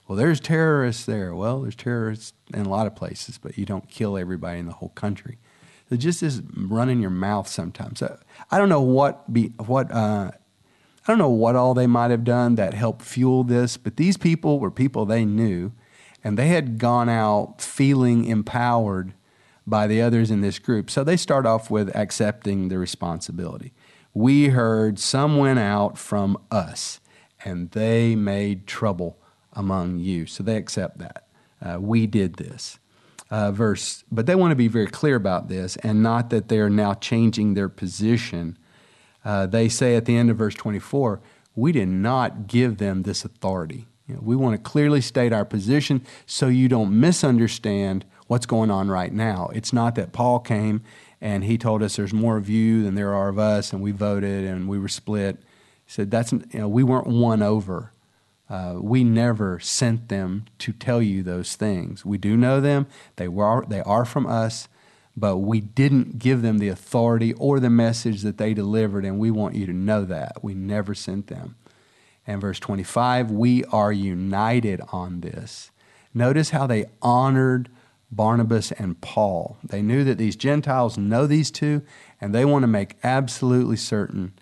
Well, 0.07 0.17
there's 0.17 0.39
terrorists 0.39 1.05
there. 1.05 1.33
Well, 1.33 1.61
there's 1.61 1.75
terrorists 1.75 2.33
in 2.53 2.65
a 2.65 2.69
lot 2.69 2.87
of 2.87 2.95
places, 2.95 3.37
but 3.37 3.57
you 3.57 3.65
don't 3.65 3.87
kill 3.87 4.17
everybody 4.17 4.59
in 4.59 4.65
the 4.65 4.73
whole 4.73 4.89
country. 4.89 5.37
It 5.89 5.97
just 5.97 6.23
is 6.23 6.41
running 6.55 6.99
your 7.01 7.11
mouth 7.11 7.47
sometimes. 7.47 8.01
I 8.51 8.57
don't 8.57 8.69
know 8.69 8.81
what 8.81 9.31
be 9.31 9.53
what 9.65 9.91
uh, 9.91 10.31
I 11.05 11.11
don't 11.11 11.17
know 11.17 11.29
what 11.29 11.57
all 11.57 11.73
they 11.73 11.87
might 11.87 12.11
have 12.11 12.23
done 12.23 12.55
that 12.55 12.73
helped 12.73 13.01
fuel 13.01 13.43
this, 13.43 13.75
but 13.75 13.97
these 13.97 14.15
people 14.15 14.59
were 14.59 14.71
people 14.71 15.05
they 15.05 15.25
knew, 15.25 15.73
and 16.23 16.37
they 16.37 16.47
had 16.47 16.77
gone 16.77 17.09
out 17.09 17.61
feeling 17.61 18.23
empowered 18.23 19.13
by 19.67 19.85
the 19.85 20.01
others 20.01 20.31
in 20.31 20.39
this 20.39 20.59
group. 20.59 20.89
So 20.89 21.03
they 21.03 21.17
start 21.17 21.45
off 21.45 21.69
with 21.69 21.93
accepting 21.93 22.69
the 22.69 22.77
responsibility. 22.77 23.73
We 24.13 24.49
heard 24.49 24.97
some 24.97 25.37
went 25.37 25.59
out 25.59 25.97
from 25.97 26.37
us, 26.51 27.01
and 27.43 27.71
they 27.71 28.15
made 28.15 28.65
trouble 28.65 29.17
among 29.51 29.99
you. 29.99 30.25
So 30.25 30.41
they 30.41 30.55
accept 30.55 30.99
that. 30.99 31.27
Uh, 31.61 31.79
we 31.81 32.07
did 32.07 32.35
this. 32.35 32.79
Uh, 33.29 33.51
verse, 33.51 34.03
but 34.11 34.25
they 34.27 34.35
want 34.35 34.51
to 34.51 34.55
be 34.55 34.67
very 34.67 34.85
clear 34.85 35.15
about 35.15 35.49
this, 35.49 35.75
and 35.77 36.03
not 36.03 36.29
that 36.29 36.49
they 36.49 36.59
are 36.59 36.69
now 36.69 36.93
changing 36.93 37.55
their 37.55 37.69
position. 37.69 38.57
Uh, 39.23 39.45
they 39.45 39.69
say 39.69 39.95
at 39.95 40.05
the 40.05 40.15
end 40.15 40.29
of 40.29 40.37
verse 40.37 40.55
24, 40.55 41.21
we 41.55 41.71
did 41.71 41.87
not 41.87 42.47
give 42.47 42.77
them 42.77 43.03
this 43.03 43.23
authority. 43.23 43.87
You 44.07 44.15
know, 44.15 44.21
we 44.23 44.35
want 44.35 44.55
to 44.55 44.61
clearly 44.61 45.01
state 45.01 45.31
our 45.31 45.45
position 45.45 46.05
so 46.25 46.47
you 46.47 46.67
don't 46.67 46.99
misunderstand 46.99 48.05
what's 48.27 48.45
going 48.45 48.71
on 48.71 48.89
right 48.89 49.13
now. 49.13 49.49
It's 49.53 49.71
not 49.71 49.95
that 49.95 50.11
Paul 50.11 50.39
came 50.39 50.81
and 51.23 51.45
he 51.45 51.57
told 51.57 51.81
us 51.81 51.95
there's 51.95 52.13
more 52.13 52.35
of 52.35 52.49
you 52.49 52.83
than 52.83 52.95
there 52.95 53.13
are 53.13 53.29
of 53.29 53.39
us, 53.39 53.71
and 53.71 53.81
we 53.81 53.91
voted 53.91 54.43
and 54.43 54.67
we 54.67 54.77
were 54.77 54.89
split. 54.89 55.37
He 55.85 55.91
said 55.91 56.11
that's 56.11 56.33
you 56.33 56.41
know 56.53 56.67
we 56.67 56.83
weren't 56.83 57.07
won 57.07 57.41
over. 57.41 57.93
Uh, 58.49 58.75
we 58.81 59.05
never 59.05 59.57
sent 59.61 60.09
them 60.09 60.43
to 60.59 60.73
tell 60.73 61.01
you 61.01 61.23
those 61.23 61.55
things. 61.55 62.05
We 62.05 62.17
do 62.17 62.35
know 62.35 62.59
them; 62.59 62.87
they 63.15 63.29
were 63.29 63.65
they 63.65 63.79
are 63.81 64.03
from 64.03 64.27
us, 64.27 64.67
but 65.15 65.37
we 65.37 65.61
didn't 65.61 66.19
give 66.19 66.41
them 66.41 66.57
the 66.57 66.69
authority 66.69 67.33
or 67.33 67.59
the 67.59 67.69
message 67.69 68.21
that 68.21 68.37
they 68.37 68.53
delivered, 68.53 69.05
and 69.05 69.19
we 69.19 69.29
want 69.31 69.55
you 69.55 69.65
to 69.65 69.73
know 69.73 70.05
that 70.05 70.43
we 70.43 70.53
never 70.53 70.95
sent 70.95 71.27
them. 71.27 71.55
And 72.25 72.41
verse 72.41 72.59
25, 72.59 73.31
we 73.31 73.63
are 73.65 73.91
united 73.91 74.81
on 74.91 75.21
this. 75.21 75.71
Notice 76.13 76.51
how 76.51 76.67
they 76.67 76.85
honored 77.01 77.69
Barnabas 78.11 78.71
and 78.71 78.99
Paul. 79.01 79.57
They 79.63 79.81
knew 79.81 80.03
that 80.03 80.17
these 80.17 80.35
Gentiles 80.35 80.97
know 80.97 81.27
these 81.27 81.51
two, 81.51 81.81
and 82.21 82.33
they 82.33 82.45
want 82.45 82.63
to 82.63 82.67
make 82.67 82.95
absolutely 83.03 83.77
certain 83.77 84.33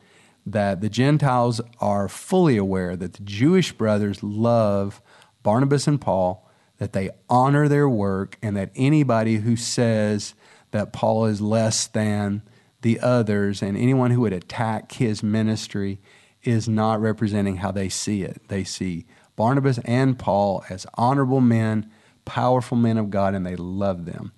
that 0.46 0.82
the 0.82 0.90
Gentiles 0.90 1.62
are 1.80 2.08
fully 2.10 2.58
aware 2.58 2.96
that 2.96 3.14
the 3.14 3.24
Jewish 3.24 3.72
brothers 3.74 4.24
love 4.24 5.02
Barnabas 5.44 5.88
and 5.88 6.00
Paul, 6.00 6.48
that 6.78 6.94
they 6.94 7.12
honor 7.30 7.68
their 7.68 7.88
work, 7.88 8.38
and 8.42 8.56
that 8.58 8.72
anybody 8.76 9.38
who 9.38 9.56
says 9.56 10.34
that 10.72 10.94
Paul 10.94 11.26
is 11.26 11.42
less 11.42 11.88
than 11.88 12.42
the 12.82 13.00
others 13.00 13.62
and 13.62 13.78
anyone 13.78 14.12
who 14.12 14.22
would 14.22 14.34
attack 14.34 14.94
his 14.94 15.22
ministry 15.22 16.00
is 16.44 16.68
not 16.68 17.00
representing 17.00 17.58
how 17.58 17.72
they 17.72 17.90
see 17.90 18.24
it. 18.24 18.42
They 18.48 18.64
see 18.64 19.06
Barnabas 19.36 19.80
and 19.86 20.18
Paul 20.18 20.64
as 20.70 20.88
honorable 20.96 21.42
men 21.42 21.92
powerful 22.26 22.78
men 22.78 22.98
of 22.98 23.10
God, 23.10 23.34
and 23.34 23.46
they 23.46 23.56
love 23.56 24.06
them. 24.06 24.32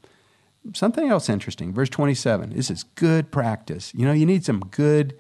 Something 0.74 1.10
else 1.10 1.30
interesting, 1.30 1.74
verse 1.74 1.90
27. 1.90 2.52
This 2.52 2.72
is 2.72 2.84
good 2.84 3.32
practice. 3.32 3.94
You 3.94 4.06
know, 4.06 4.14
you 4.14 4.26
need 4.26 4.46
some 4.46 4.62
good, 4.72 5.18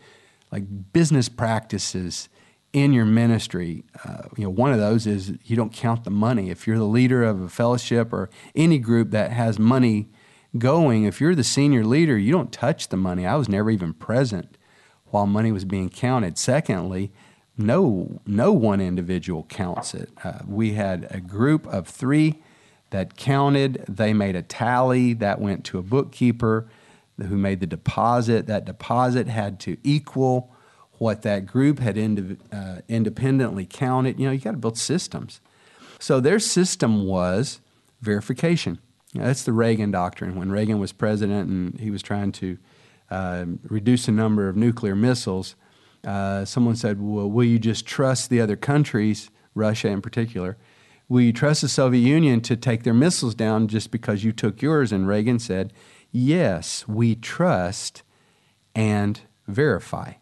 like, 0.52 0.64
business 0.94 1.28
practices 1.28 2.30
in 2.72 2.94
your 2.94 3.06
ministry. 3.06 3.84
Uh, 4.06 4.24
you 4.38 4.46
know, 4.46 4.50
one 4.50 4.72
of 4.72 4.80
those 4.80 5.06
is 5.06 5.34
you 5.44 5.56
don't 5.56 5.74
count 5.74 6.06
the 6.06 6.10
money. 6.10 6.50
If 6.50 6.66
you're 6.66 6.78
the 6.78 6.86
leader 6.86 7.24
of 7.24 7.42
a 7.42 7.50
fellowship 7.50 8.14
or 8.14 8.30
any 8.56 8.80
group 8.80 9.12
that 9.12 9.32
has 9.32 9.60
money 9.60 10.10
going, 10.58 11.04
if 11.04 11.20
you're 11.20 11.36
the 11.36 11.44
senior 11.44 11.84
leader, 11.84 12.18
you 12.18 12.32
don't 12.32 12.52
touch 12.52 12.90
the 12.90 12.98
money. 12.98 13.26
I 13.26 13.36
was 13.36 13.50
never 13.50 13.70
even 13.70 13.94
present 13.94 14.58
while 15.08 15.28
money 15.28 15.52
was 15.52 15.66
being 15.66 15.90
counted. 15.90 16.38
Secondly, 16.38 17.12
no, 17.58 18.22
no 18.26 18.52
one 18.52 18.82
individual 18.82 19.44
counts 19.44 19.94
it. 19.94 20.10
Uh, 20.24 20.40
we 20.48 20.74
had 20.74 21.08
a 21.12 21.20
group 21.20 21.68
of 21.68 21.88
three 21.88 22.42
that 22.90 23.16
counted. 23.16 23.86
They 23.88 24.14
made 24.14 24.36
a 24.36 24.42
tally 24.42 25.14
that 25.14 25.40
went 25.40 25.64
to 25.66 25.78
a 25.78 25.84
bookkeeper 25.84 26.68
who 27.18 27.38
made 27.38 27.60
the 27.60 27.68
deposit. 27.68 28.48
That 28.48 28.66
deposit 28.66 29.28
had 29.28 29.60
to 29.62 29.78
equal 29.84 30.52
what 30.98 31.22
that 31.24 31.46
group 31.46 31.80
had 31.80 31.98
uh, 32.52 32.78
independently 32.88 33.66
counted. 33.66 34.20
You 34.20 34.28
know, 34.28 34.32
you 34.32 34.40
got 34.40 34.52
to 34.52 34.58
build 34.58 34.78
systems. 34.78 35.42
So 36.00 36.20
their 36.20 36.40
system 36.40 37.06
was 37.06 37.60
verification. 38.02 38.80
That's 39.14 39.44
the 39.44 39.54
Reagan 39.54 39.92
doctrine. 39.92 40.36
When 40.36 40.52
Reagan 40.52 40.80
was 40.80 40.92
president 40.92 41.50
and 41.50 41.80
he 41.80 41.92
was 41.92 42.02
trying 42.02 42.32
to 42.34 42.58
uh, 43.12 43.46
reduce 43.64 44.08
the 44.08 44.12
number 44.12 44.50
of 44.50 44.56
nuclear 44.56 44.96
missiles, 44.96 45.56
uh, 46.06 46.46
someone 46.46 46.76
said, 46.76 47.02
Well, 47.02 47.30
will 47.30 47.44
you 47.44 47.60
just 47.60 47.86
trust 47.86 48.30
the 48.30 48.42
other 48.42 48.56
countries, 48.56 49.30
Russia 49.54 49.90
in 49.90 50.02
particular, 50.02 50.58
Will 51.10 51.22
you 51.22 51.34
trust 51.34 51.62
the 51.62 51.70
Soviet 51.70 52.02
Union 52.02 52.42
to 52.42 52.56
take 52.56 52.84
their 52.84 52.94
missiles 52.94 53.36
down 53.36 53.68
just 53.68 53.92
because 53.92 54.24
you 54.24 54.32
took 54.32 54.62
yours? 54.62 54.92
And 54.92 55.08
Reagan 55.08 55.38
said, 55.38 55.74
Yes, 56.12 56.88
we 56.88 57.16
trust 57.16 58.04
and 58.74 59.22
verify. 59.48 60.14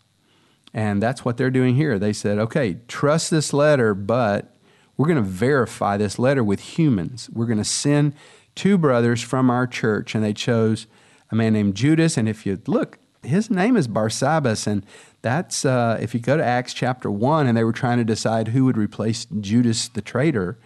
And 0.73 1.01
that's 1.01 1.23
what 1.23 1.37
they're 1.37 1.51
doing 1.51 1.75
here. 1.75 1.99
They 1.99 2.13
said, 2.13 2.39
Okay, 2.39 2.77
trust 2.87 3.29
this 3.29 3.53
letter, 3.53 3.93
but 3.93 4.57
we're 4.97 5.07
going 5.07 5.23
to 5.23 5.29
verify 5.29 5.97
this 5.97 6.17
letter 6.17 6.43
with 6.43 6.77
humans. 6.77 7.29
We're 7.31 7.45
going 7.45 7.57
to 7.57 7.63
send 7.63 8.13
two 8.55 8.77
brothers 8.77 9.21
from 9.21 9.49
our 9.49 9.67
church, 9.67 10.15
and 10.15 10.23
they 10.23 10.33
chose 10.33 10.87
a 11.31 11.35
man 11.35 11.53
named 11.53 11.75
Judas. 11.75 12.17
And 12.17 12.27
if 12.27 12.45
you 12.45 12.61
look, 12.67 12.99
his 13.23 13.49
name 13.49 13.77
is 13.77 13.87
Barsabbas, 13.87 14.67
and 14.67 14.85
that's 15.21 15.65
uh, 15.65 15.97
if 16.01 16.13
you 16.13 16.19
go 16.19 16.37
to 16.37 16.43
Acts 16.43 16.73
chapter 16.73 17.11
one, 17.11 17.47
and 17.47 17.57
they 17.57 17.63
were 17.63 17.71
trying 17.71 17.97
to 17.97 18.03
decide 18.03 18.49
who 18.49 18.65
would 18.65 18.77
replace 18.77 19.25
Judas 19.25 19.87
the 19.87 20.01
traitor 20.01 20.57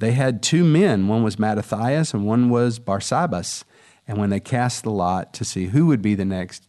they 0.00 0.12
had 0.12 0.42
two 0.42 0.64
men. 0.64 1.08
One 1.08 1.22
was 1.22 1.38
Mattathias 1.38 2.12
and 2.12 2.26
one 2.26 2.48
was 2.48 2.78
Barsabbas. 2.78 3.64
And 4.08 4.18
when 4.18 4.30
they 4.30 4.40
cast 4.40 4.82
the 4.82 4.90
lot 4.90 5.32
to 5.34 5.44
see 5.44 5.66
who 5.66 5.86
would 5.86 6.02
be 6.02 6.14
the 6.14 6.24
next 6.24 6.66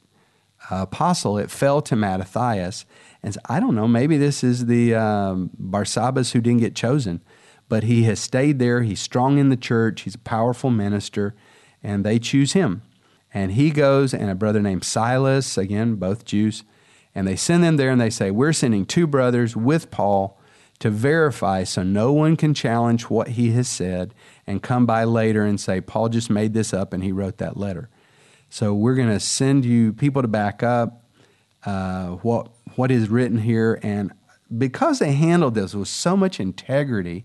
uh, 0.70 0.82
apostle, 0.84 1.38
it 1.38 1.50
fell 1.50 1.82
to 1.82 1.96
Mattathias. 1.96 2.86
And 3.24 3.36
I 3.50 3.60
don't 3.60 3.74
know, 3.74 3.88
maybe 3.88 4.18
this 4.18 4.44
is 4.44 4.66
the 4.66 4.96
um, 4.96 5.50
Barsabbas 5.60 6.34
who 6.34 6.42
didn't 6.42 6.60
get 6.60 6.76
chosen, 6.76 7.22
but 7.72 7.84
he 7.84 8.04
has 8.04 8.20
stayed 8.20 8.60
there. 8.60 8.82
He's 8.82 9.00
strong 9.00 9.38
in 9.38 9.48
the 9.48 9.56
church, 9.56 10.02
he's 10.02 10.16
a 10.16 10.20
powerful 10.20 10.70
minister, 10.70 11.34
and 11.82 12.04
they 12.04 12.20
choose 12.20 12.52
him. 12.52 12.82
And 13.34 13.54
he 13.54 13.72
goes, 13.72 14.14
and 14.14 14.30
a 14.30 14.36
brother 14.36 14.62
named 14.62 14.84
Silas, 14.84 15.58
again, 15.58 15.96
both 15.96 16.26
Jews, 16.26 16.66
and 17.16 17.26
they 17.26 17.38
send 17.38 17.64
them 17.64 17.78
there 17.78 17.90
and 17.90 18.02
they 18.02 18.10
say, 18.10 18.30
We're 18.30 18.52
sending 18.52 18.86
two 18.86 19.08
brothers 19.08 19.56
with 19.56 19.90
Paul 19.90 20.38
to 20.80 20.90
verify 20.90 21.64
so 21.64 21.82
no 21.82 22.12
one 22.12 22.36
can 22.36 22.54
challenge 22.54 23.04
what 23.04 23.30
he 23.30 23.52
has 23.52 23.70
said 23.70 24.14
and 24.46 24.62
come 24.62 24.86
by 24.86 25.06
later 25.06 25.46
and 25.46 25.58
say, 25.58 25.80
Paul 25.80 26.10
just 26.10 26.30
made 26.30 26.54
this 26.54 26.74
up 26.74 26.92
and 26.92 27.02
he 27.02 27.14
wrote 27.14 27.38
that 27.38 27.56
letter. 27.56 27.88
So 28.50 28.74
we're 28.74 28.96
going 28.96 29.08
to 29.08 29.20
send 29.22 29.64
you 29.64 29.94
people 29.94 30.22
to 30.24 30.28
back 30.28 30.62
up 30.62 31.06
uh, 31.64 32.08
what, 32.18 32.50
what 32.76 32.92
is 32.92 33.08
written 33.08 33.38
here. 33.38 33.80
And 33.82 34.12
because 34.58 35.00
they 35.00 35.14
handled 35.14 35.56
this 35.56 35.74
with 35.74 35.88
so 35.88 36.18
much 36.18 36.38
integrity, 36.38 37.24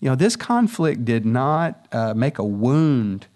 you 0.00 0.08
know, 0.08 0.14
this 0.14 0.36
conflict 0.36 1.04
did 1.04 1.26
not 1.26 1.86
uh, 1.92 2.14
make 2.14 2.38
a 2.38 2.44
wound 2.44 3.26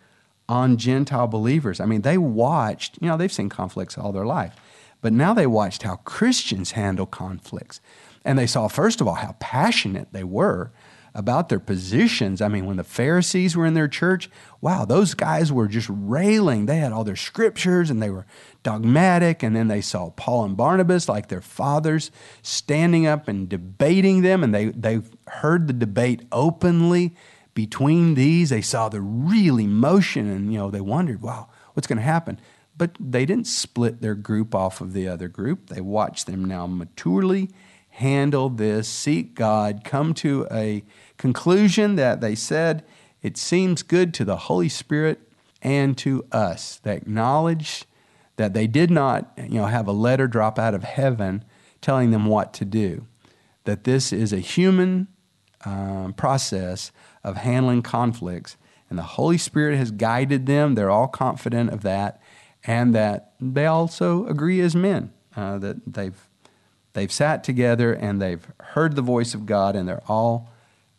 on 0.49 0.77
Gentile 0.77 1.27
believers. 1.27 1.81
I 1.81 1.87
mean, 1.87 2.03
they 2.03 2.19
watched, 2.19 2.99
you 3.01 3.09
know, 3.09 3.17
they've 3.17 3.33
seen 3.33 3.49
conflicts 3.49 3.97
all 3.97 4.13
their 4.13 4.27
life, 4.27 4.55
but 5.01 5.13
now 5.13 5.35
they 5.35 5.47
watched 5.47 5.83
how 5.83 5.97
Christians 5.97 6.73
handle 6.73 7.07
conflicts. 7.07 7.81
And 8.25 8.39
they 8.39 8.47
saw, 8.47 8.69
first 8.69 9.01
of 9.01 9.09
all, 9.09 9.15
how 9.15 9.35
passionate 9.41 10.13
they 10.13 10.25
were 10.25 10.71
about 11.15 11.49
their 11.49 11.61
positions. 11.61 12.41
I 12.41 12.49
mean, 12.49 12.65
when 12.65 12.79
the 12.79 12.85
Pharisees 12.85 13.57
were 13.57 13.67
in 13.67 13.75
their 13.75 13.89
church, 13.89 14.31
wow, 14.61 14.85
those 14.85 15.15
guys 15.15 15.53
were 15.53 15.69
just 15.69 15.89
railing. 15.91 16.67
They 16.67 16.79
had 16.79 16.93
all 16.93 17.05
their 17.05 17.17
scriptures 17.17 17.91
and 17.91 18.03
they 18.03 18.11
were 18.11 18.27
dogmatic. 18.63 19.43
And 19.43 19.55
then 19.55 19.69
they 19.69 19.83
saw 19.83 20.11
Paul 20.11 20.45
and 20.45 20.57
Barnabas, 20.57 21.09
like 21.09 21.29
their 21.29 21.43
fathers, 21.43 22.11
standing 22.43 23.07
up 23.07 23.29
and 23.29 23.49
debating 23.49 24.23
them. 24.23 24.43
And 24.43 24.55
they, 24.55 24.67
they 24.67 25.01
heard 25.29 25.67
the 25.67 25.75
debate 25.75 26.23
openly 26.33 27.15
between 27.55 28.15
these. 28.15 28.49
They 28.49 28.63
saw 28.63 28.89
the 28.89 29.03
real 29.03 29.59
emotion 29.59 30.31
and, 30.31 30.53
you 30.53 30.59
know, 30.59 30.71
they 30.71 30.81
wondered, 30.81 31.21
wow, 31.21 31.49
what's 31.75 31.87
going 31.87 31.99
to 31.99 32.03
happen? 32.03 32.41
But 32.75 32.97
they 32.99 33.27
didn't 33.27 33.47
split 33.47 34.01
their 34.01 34.15
group 34.15 34.55
off 34.55 34.81
of 34.81 34.95
the 34.95 35.09
other 35.09 35.29
group. 35.29 35.69
They 35.69 35.83
watched 35.83 36.27
them 36.27 36.47
now 36.47 36.67
maturely 36.67 37.51
handle 37.93 38.49
this, 38.49 38.89
seek 38.89 39.35
God, 39.35 39.83
come 39.85 40.15
to 40.15 40.47
a 40.51 40.83
conclusion 41.19 41.97
that 41.97 42.21
they 42.21 42.35
said 42.35 42.85
it 43.23 43.37
seems 43.37 43.83
good 43.83 44.15
to 44.15 44.25
the 44.25 44.37
Holy 44.37 44.69
Spirit 44.69 45.21
and 45.61 45.97
to 45.99 46.25
us. 46.33 46.81
They 46.83 46.97
acknowledge 46.97 47.85
that 48.37 48.55
they 48.55 48.67
did 48.67 48.91
not, 48.91 49.33
you 49.37 49.61
know, 49.61 49.67
have 49.67 49.87
a 49.87 49.93
letter 49.93 50.27
drop 50.27 50.59
out 50.59 50.75
of 50.75 50.85
heaven 50.85 51.45
telling 51.81 52.11
them 52.11 52.27
what 52.27 52.53
to 52.55 52.65
do. 52.65 53.07
That 53.65 53.85
this 53.85 54.13
is 54.13 54.33
a 54.33 54.39
human 54.39 55.09
um, 55.65 56.15
process 56.15 56.93
of 57.23 57.37
handling 57.37 57.83
conflicts, 57.83 58.57
and 58.89 58.99
the 58.99 59.03
Holy 59.03 59.39
Spirit 59.39 59.77
has 59.77 59.91
guided 59.91 60.47
them. 60.47 60.75
They're 60.75 60.91
all 60.91 61.09
confident 61.09 61.71
of 61.71 61.83
that, 61.83 62.21
and 62.65 62.95
that 62.95 63.35
they 63.39 63.67
also 63.67 64.27
agree 64.27 64.61
as 64.61 64.75
men 64.75 65.13
uh, 65.37 65.59
that 65.59 65.93
they've 65.93 66.29
they've 66.93 67.13
sat 67.13 67.45
together 67.45 67.93
and 67.93 68.21
they've 68.21 68.47
heard 68.61 68.97
the 68.97 69.03
voice 69.03 69.35
of 69.35 69.47
God, 69.47 69.77
and 69.77 69.89
they're 69.89 70.03
all 70.09 70.53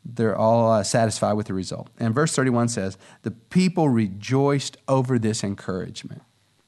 they're 0.05 0.35
all 0.35 0.69
uh, 0.69 0.83
satisfied 0.83 1.33
with 1.33 1.47
the 1.47 1.53
result. 1.53 1.89
And 1.97 2.13
verse 2.13 2.35
31 2.35 2.67
says, 2.69 2.97
The 3.21 3.31
people 3.31 3.87
rejoiced 3.89 4.77
over 4.87 5.17
this 5.17 5.43
encouragement. 5.43 6.23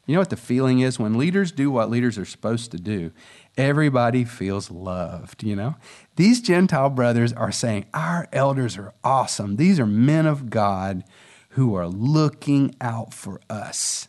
You 0.05 0.13
know 0.13 0.21
what 0.21 0.29
the 0.29 0.37
feeling 0.37 0.79
is? 0.79 0.99
When 0.99 1.17
leaders 1.17 1.51
do 1.51 1.71
what 1.71 1.89
leaders 1.89 2.17
are 2.17 2.25
supposed 2.25 2.71
to 2.71 2.77
do, 2.77 3.11
everybody 3.57 4.23
feels 4.23 4.69
loved, 4.69 5.43
you 5.43 5.55
know? 5.55 5.75
These 6.15 6.41
Gentile 6.41 6.91
brothers 6.91 7.33
are 7.33 7.51
saying, 7.51 7.87
Our 7.93 8.27
elders 8.31 8.77
are 8.77 8.93
awesome. 9.03 9.55
These 9.55 9.79
are 9.79 9.87
men 9.87 10.27
of 10.27 10.49
God 10.49 11.03
who 11.49 11.75
are 11.75 11.87
looking 11.87 12.75
out 12.79 13.13
for 13.13 13.41
us. 13.49 14.07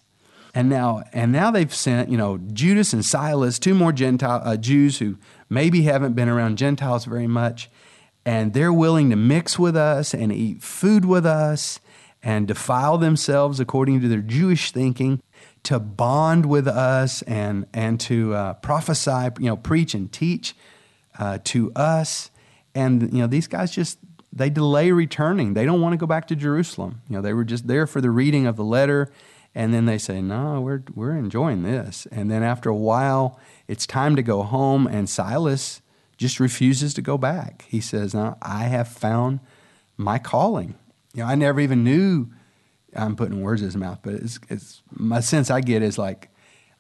And 0.57 0.71
now, 0.71 1.03
and 1.13 1.33
now 1.33 1.51
they've 1.51 1.73
sent, 1.73 2.09
you 2.09 2.17
know, 2.17 2.39
Judas 2.39 2.95
and 2.95 3.05
Silas, 3.05 3.59
two 3.59 3.75
more 3.75 3.93
Gentile 3.93 4.41
uh, 4.43 4.57
Jews 4.57 5.01
who 5.01 5.19
maybe 5.51 5.83
haven't 5.83 6.15
been 6.15 6.31
around 6.31 6.57
Gentiles 6.57 7.05
very 7.05 7.27
much, 7.27 7.69
and 8.25 8.55
they're 8.55 8.73
willing 8.73 9.11
to 9.11 9.17
mix 9.17 9.59
with 9.59 9.77
us 9.77 10.15
and 10.15 10.33
eat 10.33 10.63
food 10.63 11.05
with 11.05 11.27
us 11.27 11.79
and 12.23 12.49
defile 12.49 12.97
themselves 12.97 13.61
according 13.61 14.01
to 14.01 14.09
their 14.09 14.23
Jewish 14.23 14.73
thinking 14.73 15.21
to 15.65 15.79
bond 15.79 16.47
with 16.47 16.67
us 16.67 17.21
and, 17.23 17.67
and 17.75 18.01
to 18.01 18.33
uh, 18.33 18.55
prophesy, 18.55 19.29
you 19.39 19.49
know, 19.49 19.59
preach 19.59 19.93
and 19.93 20.11
teach 20.11 20.57
uh, 21.19 21.37
to 21.45 21.71
us. 21.77 22.31
And, 22.75 23.13
you 23.13 23.19
know, 23.19 23.27
these 23.27 23.47
guys 23.47 23.73
just, 23.73 23.99
they 24.33 24.49
delay 24.49 24.91
returning. 24.91 25.53
They 25.53 25.67
don't 25.67 25.83
want 25.83 25.93
to 25.93 25.99
go 25.99 26.07
back 26.07 26.29
to 26.29 26.35
Jerusalem. 26.35 27.03
You 27.11 27.17
know, 27.17 27.21
they 27.21 27.35
were 27.35 27.45
just 27.45 27.67
there 27.67 27.87
for 27.87 28.01
the 28.01 28.11
reading 28.11 28.47
of 28.47 28.57
the 28.57 28.65
letter. 28.65 29.13
And 29.57 29.73
then 29.73 29.87
they 29.87 29.97
say, 29.97 30.21
no, 30.21 30.61
we're, 30.61 30.83
we're 30.95 31.17
enjoying 31.17 31.63
this. 31.63 32.07
And 32.13 32.31
then 32.31 32.43
after 32.43 32.69
a 32.69 32.77
while, 32.77 33.41
it's 33.67 33.87
time 33.87 34.15
to 34.17 34.23
go 34.23 34.43
home. 34.43 34.87
And 34.87 35.09
Silas 35.09 35.81
just 36.19 36.39
refuses 36.39 36.93
to 36.93 37.01
go 37.01 37.17
back. 37.17 37.65
He 37.67 37.81
says, 37.81 38.15
no, 38.15 38.37
I 38.43 38.65
have 38.65 38.87
found 38.87 39.41
my 39.97 40.19
calling. 40.19 40.75
You 41.15 41.23
know, 41.23 41.31
I 41.31 41.37
never 41.37 41.59
even 41.59 41.85
knew, 41.85 42.29
I'm 42.95 43.17
putting 43.17 43.41
words 43.41 43.63
in 43.63 43.69
his 43.69 43.79
mouth, 43.79 44.01
but 44.03 44.13
it's, 44.13 44.39
it's 44.51 44.83
my 44.91 45.21
sense 45.21 45.51
I 45.51 45.63
get 45.63 45.83
is 45.83 45.97
like, 45.97 46.29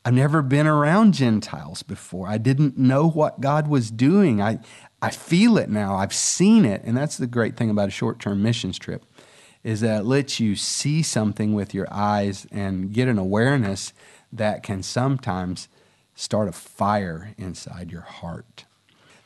I've 0.05 0.13
never 0.13 0.43
been 0.43 0.67
around 0.67 1.15
Gentiles 1.15 1.83
before. 1.83 2.29
I 2.29 2.37
didn't 2.37 2.77
know 2.77 3.09
what 3.09 3.41
God 3.41 3.69
was 3.69 3.91
doing. 3.91 4.43
I, 4.43 4.59
I 5.01 5.11
feel 5.11 5.57
it 5.57 5.71
now. 5.71 5.97
I've 5.97 6.15
seen 6.15 6.67
it. 6.67 6.83
And 6.85 6.95
that's 6.95 7.17
the 7.17 7.27
great 7.27 7.57
thing 7.57 7.71
about 7.71 7.89
a 7.89 7.93
short 7.93 8.21
term 8.21 8.43
missions 8.43 8.79
trip 8.79 9.07
is 9.67 9.81
that 9.81 10.03
it 10.03 10.05
lets 10.05 10.39
you 10.39 10.55
see 10.55 11.03
something 11.03 11.53
with 11.53 11.75
your 11.75 11.89
eyes 11.91 12.47
and 12.53 12.93
get 12.93 13.09
an 13.09 13.19
awareness 13.19 13.93
that 14.33 14.63
can 14.63 14.81
sometimes 14.81 15.67
start 16.15 16.47
a 16.47 16.53
fire 16.53 17.35
inside 17.37 17.91
your 17.91 18.03
heart. 18.03 18.65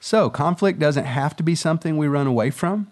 So, 0.01 0.31
conflict 0.31 0.79
doesn't 0.79 1.05
have 1.05 1.37
to 1.37 1.43
be 1.43 1.55
something 1.55 1.99
we 1.99 2.09
run 2.09 2.27
away 2.27 2.49
from. 2.49 2.91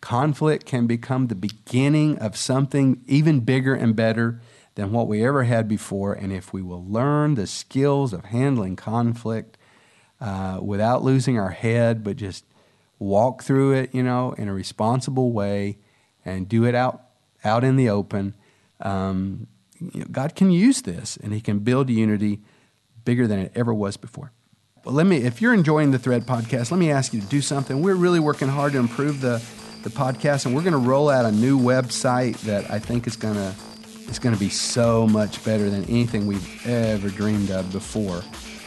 Conflict 0.00 0.64
can 0.64 0.86
become 0.86 1.26
the 1.26 1.34
beginning 1.34 2.18
of 2.20 2.38
something 2.38 3.02
even 3.06 3.40
bigger 3.40 3.74
and 3.74 3.94
better 3.94 4.40
than 4.74 4.90
what 4.90 5.08
we 5.08 5.22
ever 5.22 5.44
had 5.44 5.68
before. 5.68 6.14
And 6.14 6.32
if 6.32 6.54
we 6.54 6.62
will 6.62 6.86
learn 6.86 7.34
the 7.34 7.46
skills 7.46 8.14
of 8.14 8.24
handling 8.24 8.76
conflict 8.76 9.58
uh, 10.22 10.60
without 10.62 11.04
losing 11.04 11.38
our 11.38 11.50
head, 11.50 12.02
but 12.02 12.16
just 12.16 12.46
walk 12.98 13.42
through 13.42 13.74
it, 13.74 13.94
you 13.94 14.02
know, 14.02 14.32
in 14.38 14.48
a 14.48 14.54
responsible 14.54 15.32
way 15.32 15.76
and 16.28 16.48
do 16.48 16.64
it 16.64 16.74
out 16.74 17.02
out 17.44 17.64
in 17.64 17.76
the 17.76 17.88
open, 17.88 18.34
um, 18.80 19.46
you 19.80 20.00
know, 20.00 20.06
God 20.10 20.34
can 20.34 20.50
use 20.50 20.82
this 20.82 21.16
and 21.16 21.32
He 21.32 21.40
can 21.40 21.60
build 21.60 21.88
unity 21.90 22.40
bigger 23.04 23.26
than 23.26 23.38
it 23.38 23.52
ever 23.54 23.72
was 23.72 23.96
before. 23.96 24.32
Well, 24.84 24.94
let 24.94 25.06
me, 25.06 25.18
if 25.18 25.40
you're 25.42 25.54
enjoying 25.54 25.90
the 25.90 25.98
Thread 25.98 26.26
podcast, 26.26 26.70
let 26.70 26.78
me 26.78 26.90
ask 26.90 27.12
you 27.12 27.20
to 27.20 27.26
do 27.26 27.40
something. 27.40 27.82
We're 27.82 27.94
really 27.94 28.20
working 28.20 28.48
hard 28.48 28.72
to 28.72 28.78
improve 28.78 29.20
the, 29.20 29.42
the 29.82 29.90
podcast, 29.90 30.46
and 30.46 30.54
we're 30.54 30.62
going 30.62 30.72
to 30.72 30.78
roll 30.78 31.08
out 31.08 31.24
a 31.24 31.32
new 31.32 31.58
website 31.58 32.38
that 32.42 32.70
I 32.70 32.78
think 32.78 33.06
is 33.06 33.16
going 33.16 33.34
to 33.34 33.54
it's 34.08 34.18
going 34.18 34.34
to 34.34 34.40
be 34.40 34.48
so 34.48 35.06
much 35.06 35.44
better 35.44 35.68
than 35.68 35.84
anything 35.84 36.26
we've 36.26 36.66
ever 36.66 37.10
dreamed 37.10 37.50
of 37.50 37.70
before. 37.70 38.22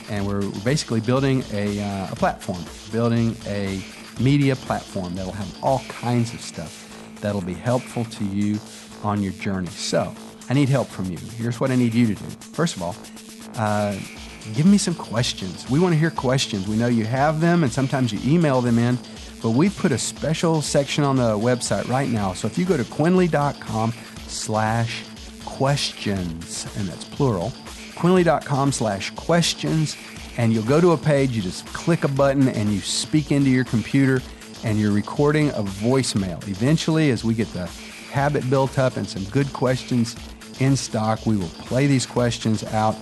And 0.07 0.27
we're 0.27 0.47
basically 0.63 1.01
building 1.01 1.43
a, 1.51 1.81
uh, 1.81 2.11
a 2.11 2.15
platform, 2.15 2.63
building 2.91 3.35
a 3.47 3.81
media 4.19 4.55
platform 4.55 5.15
that'll 5.15 5.31
have 5.31 5.63
all 5.63 5.79
kinds 5.87 6.35
of 6.35 6.41
stuff 6.41 6.80
that'll 7.21 7.41
be 7.41 7.53
helpful 7.53 8.05
to 8.05 8.25
you 8.25 8.59
on 9.03 9.21
your 9.23 9.33
journey. 9.33 9.69
So, 9.69 10.13
I 10.49 10.53
need 10.53 10.67
help 10.67 10.89
from 10.89 11.05
you. 11.05 11.17
Here's 11.37 11.61
what 11.61 11.71
I 11.71 11.77
need 11.77 11.93
you 11.93 12.07
to 12.07 12.13
do. 12.13 12.25
First 12.53 12.75
of 12.75 12.83
all, 12.83 12.95
uh, 13.55 13.97
give 14.53 14.65
me 14.65 14.77
some 14.77 14.95
questions. 14.95 15.69
We 15.69 15.79
want 15.79 15.93
to 15.93 15.99
hear 15.99 16.11
questions. 16.11 16.67
We 16.67 16.75
know 16.75 16.87
you 16.87 17.05
have 17.05 17.39
them, 17.39 17.63
and 17.63 17.71
sometimes 17.71 18.11
you 18.11 18.19
email 18.25 18.59
them 18.59 18.77
in, 18.77 18.97
but 19.41 19.51
we've 19.51 19.75
put 19.77 19.93
a 19.93 19.97
special 19.97 20.61
section 20.61 21.03
on 21.03 21.15
the 21.15 21.37
website 21.37 21.87
right 21.87 22.09
now. 22.09 22.33
So 22.33 22.47
if 22.47 22.57
you 22.57 22.65
go 22.65 22.75
to 22.75 22.83
quinley.com 22.83 23.93
slash 24.27 25.05
questions, 25.45 26.67
and 26.77 26.87
that's 26.87 27.05
plural, 27.05 27.53
quinley.com 27.95 28.71
slash 28.73 29.11
questions, 29.11 29.95
and 30.37 30.51
you'll 30.51 30.63
go 30.63 30.81
to 30.81 30.91
a 30.91 30.97
page, 30.97 31.31
you 31.31 31.41
just 31.41 31.65
click 31.67 32.03
a 32.03 32.09
button, 32.09 32.49
and 32.49 32.73
you 32.73 32.81
speak 32.81 33.31
into 33.31 33.49
your 33.49 33.63
computer, 33.63 34.21
and 34.63 34.79
you're 34.79 34.91
recording 34.91 35.49
a 35.49 35.63
voicemail. 35.63 36.45
Eventually, 36.47 37.11
as 37.11 37.23
we 37.23 37.33
get 37.33 37.51
the 37.53 37.65
habit 38.11 38.47
built 38.49 38.77
up 38.77 38.97
and 38.97 39.07
some 39.07 39.23
good 39.25 39.51
questions 39.53 40.15
in 40.59 40.75
stock, 40.75 41.25
we 41.25 41.37
will 41.37 41.47
play 41.47 41.87
these 41.87 42.05
questions 42.05 42.63
out 42.65 42.95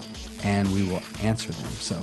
and 0.43 0.71
we 0.73 0.83
will 0.83 1.01
answer 1.21 1.51
them. 1.51 1.71
So 1.71 1.95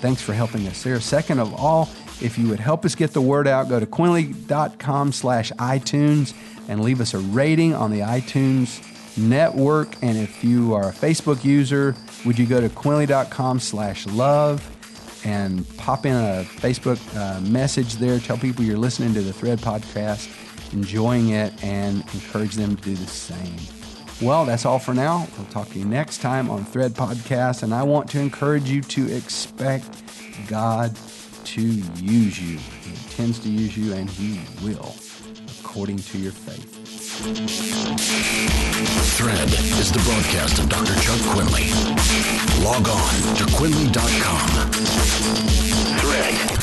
thanks 0.00 0.22
for 0.22 0.32
helping 0.32 0.66
us 0.68 0.82
there. 0.82 1.00
Second 1.00 1.40
of 1.40 1.54
all, 1.54 1.88
if 2.20 2.38
you 2.38 2.48
would 2.48 2.60
help 2.60 2.84
us 2.84 2.94
get 2.94 3.12
the 3.12 3.20
word 3.20 3.48
out, 3.48 3.68
go 3.68 3.80
to 3.80 3.86
quinley.com 3.86 5.12
slash 5.12 5.50
iTunes 5.52 6.34
and 6.68 6.82
leave 6.82 7.00
us 7.00 7.14
a 7.14 7.18
rating 7.18 7.74
on 7.74 7.90
the 7.90 8.00
iTunes 8.00 8.88
network. 9.18 9.96
And 10.02 10.16
if 10.16 10.44
you 10.44 10.74
are 10.74 10.90
a 10.90 10.92
Facebook 10.92 11.44
user, 11.44 11.96
would 12.24 12.38
you 12.38 12.46
go 12.46 12.60
to 12.60 12.68
quinley.com 12.68 13.58
slash 13.58 14.06
love 14.06 14.71
and 15.24 15.66
pop 15.78 16.06
in 16.06 16.14
a 16.14 16.44
Facebook 16.44 16.98
uh, 17.16 17.40
message 17.40 17.94
there, 17.96 18.18
tell 18.18 18.36
people 18.36 18.64
you're 18.64 18.78
listening 18.78 19.14
to 19.14 19.22
the 19.22 19.32
Thread 19.32 19.58
podcast, 19.58 20.28
enjoying 20.72 21.30
it, 21.30 21.52
and 21.62 22.02
encourage 22.14 22.54
them 22.54 22.76
to 22.76 22.82
do 22.82 22.94
the 22.94 23.06
same. 23.06 23.56
Well, 24.20 24.44
that's 24.44 24.64
all 24.64 24.78
for 24.78 24.94
now. 24.94 25.26
We'll 25.36 25.46
talk 25.48 25.68
to 25.70 25.78
you 25.78 25.84
next 25.84 26.18
time 26.18 26.48
on 26.48 26.64
Thread 26.64 26.92
Podcast. 26.92 27.64
And 27.64 27.74
I 27.74 27.82
want 27.82 28.08
to 28.10 28.20
encourage 28.20 28.70
you 28.70 28.80
to 28.82 29.12
expect 29.12 30.02
God 30.48 30.96
to 31.44 31.62
use 31.62 32.40
you. 32.40 32.58
He 32.58 32.90
intends 32.90 33.40
to 33.40 33.48
use 33.48 33.76
you, 33.76 33.92
and 33.94 34.08
He 34.08 34.40
will, 34.64 34.94
according 35.60 35.98
to 35.98 36.18
your 36.18 36.32
faith. 36.32 36.81
Thread 37.12 37.28
is 39.78 39.92
the 39.92 40.00
broadcast 40.02 40.58
of 40.58 40.70
Dr. 40.70 40.94
Chuck 40.94 41.20
Quinley. 41.34 41.70
Log 42.64 42.88
on 42.88 43.36
to 43.36 43.44
Quinley.com. 43.54 44.48
Thread. 45.98 46.61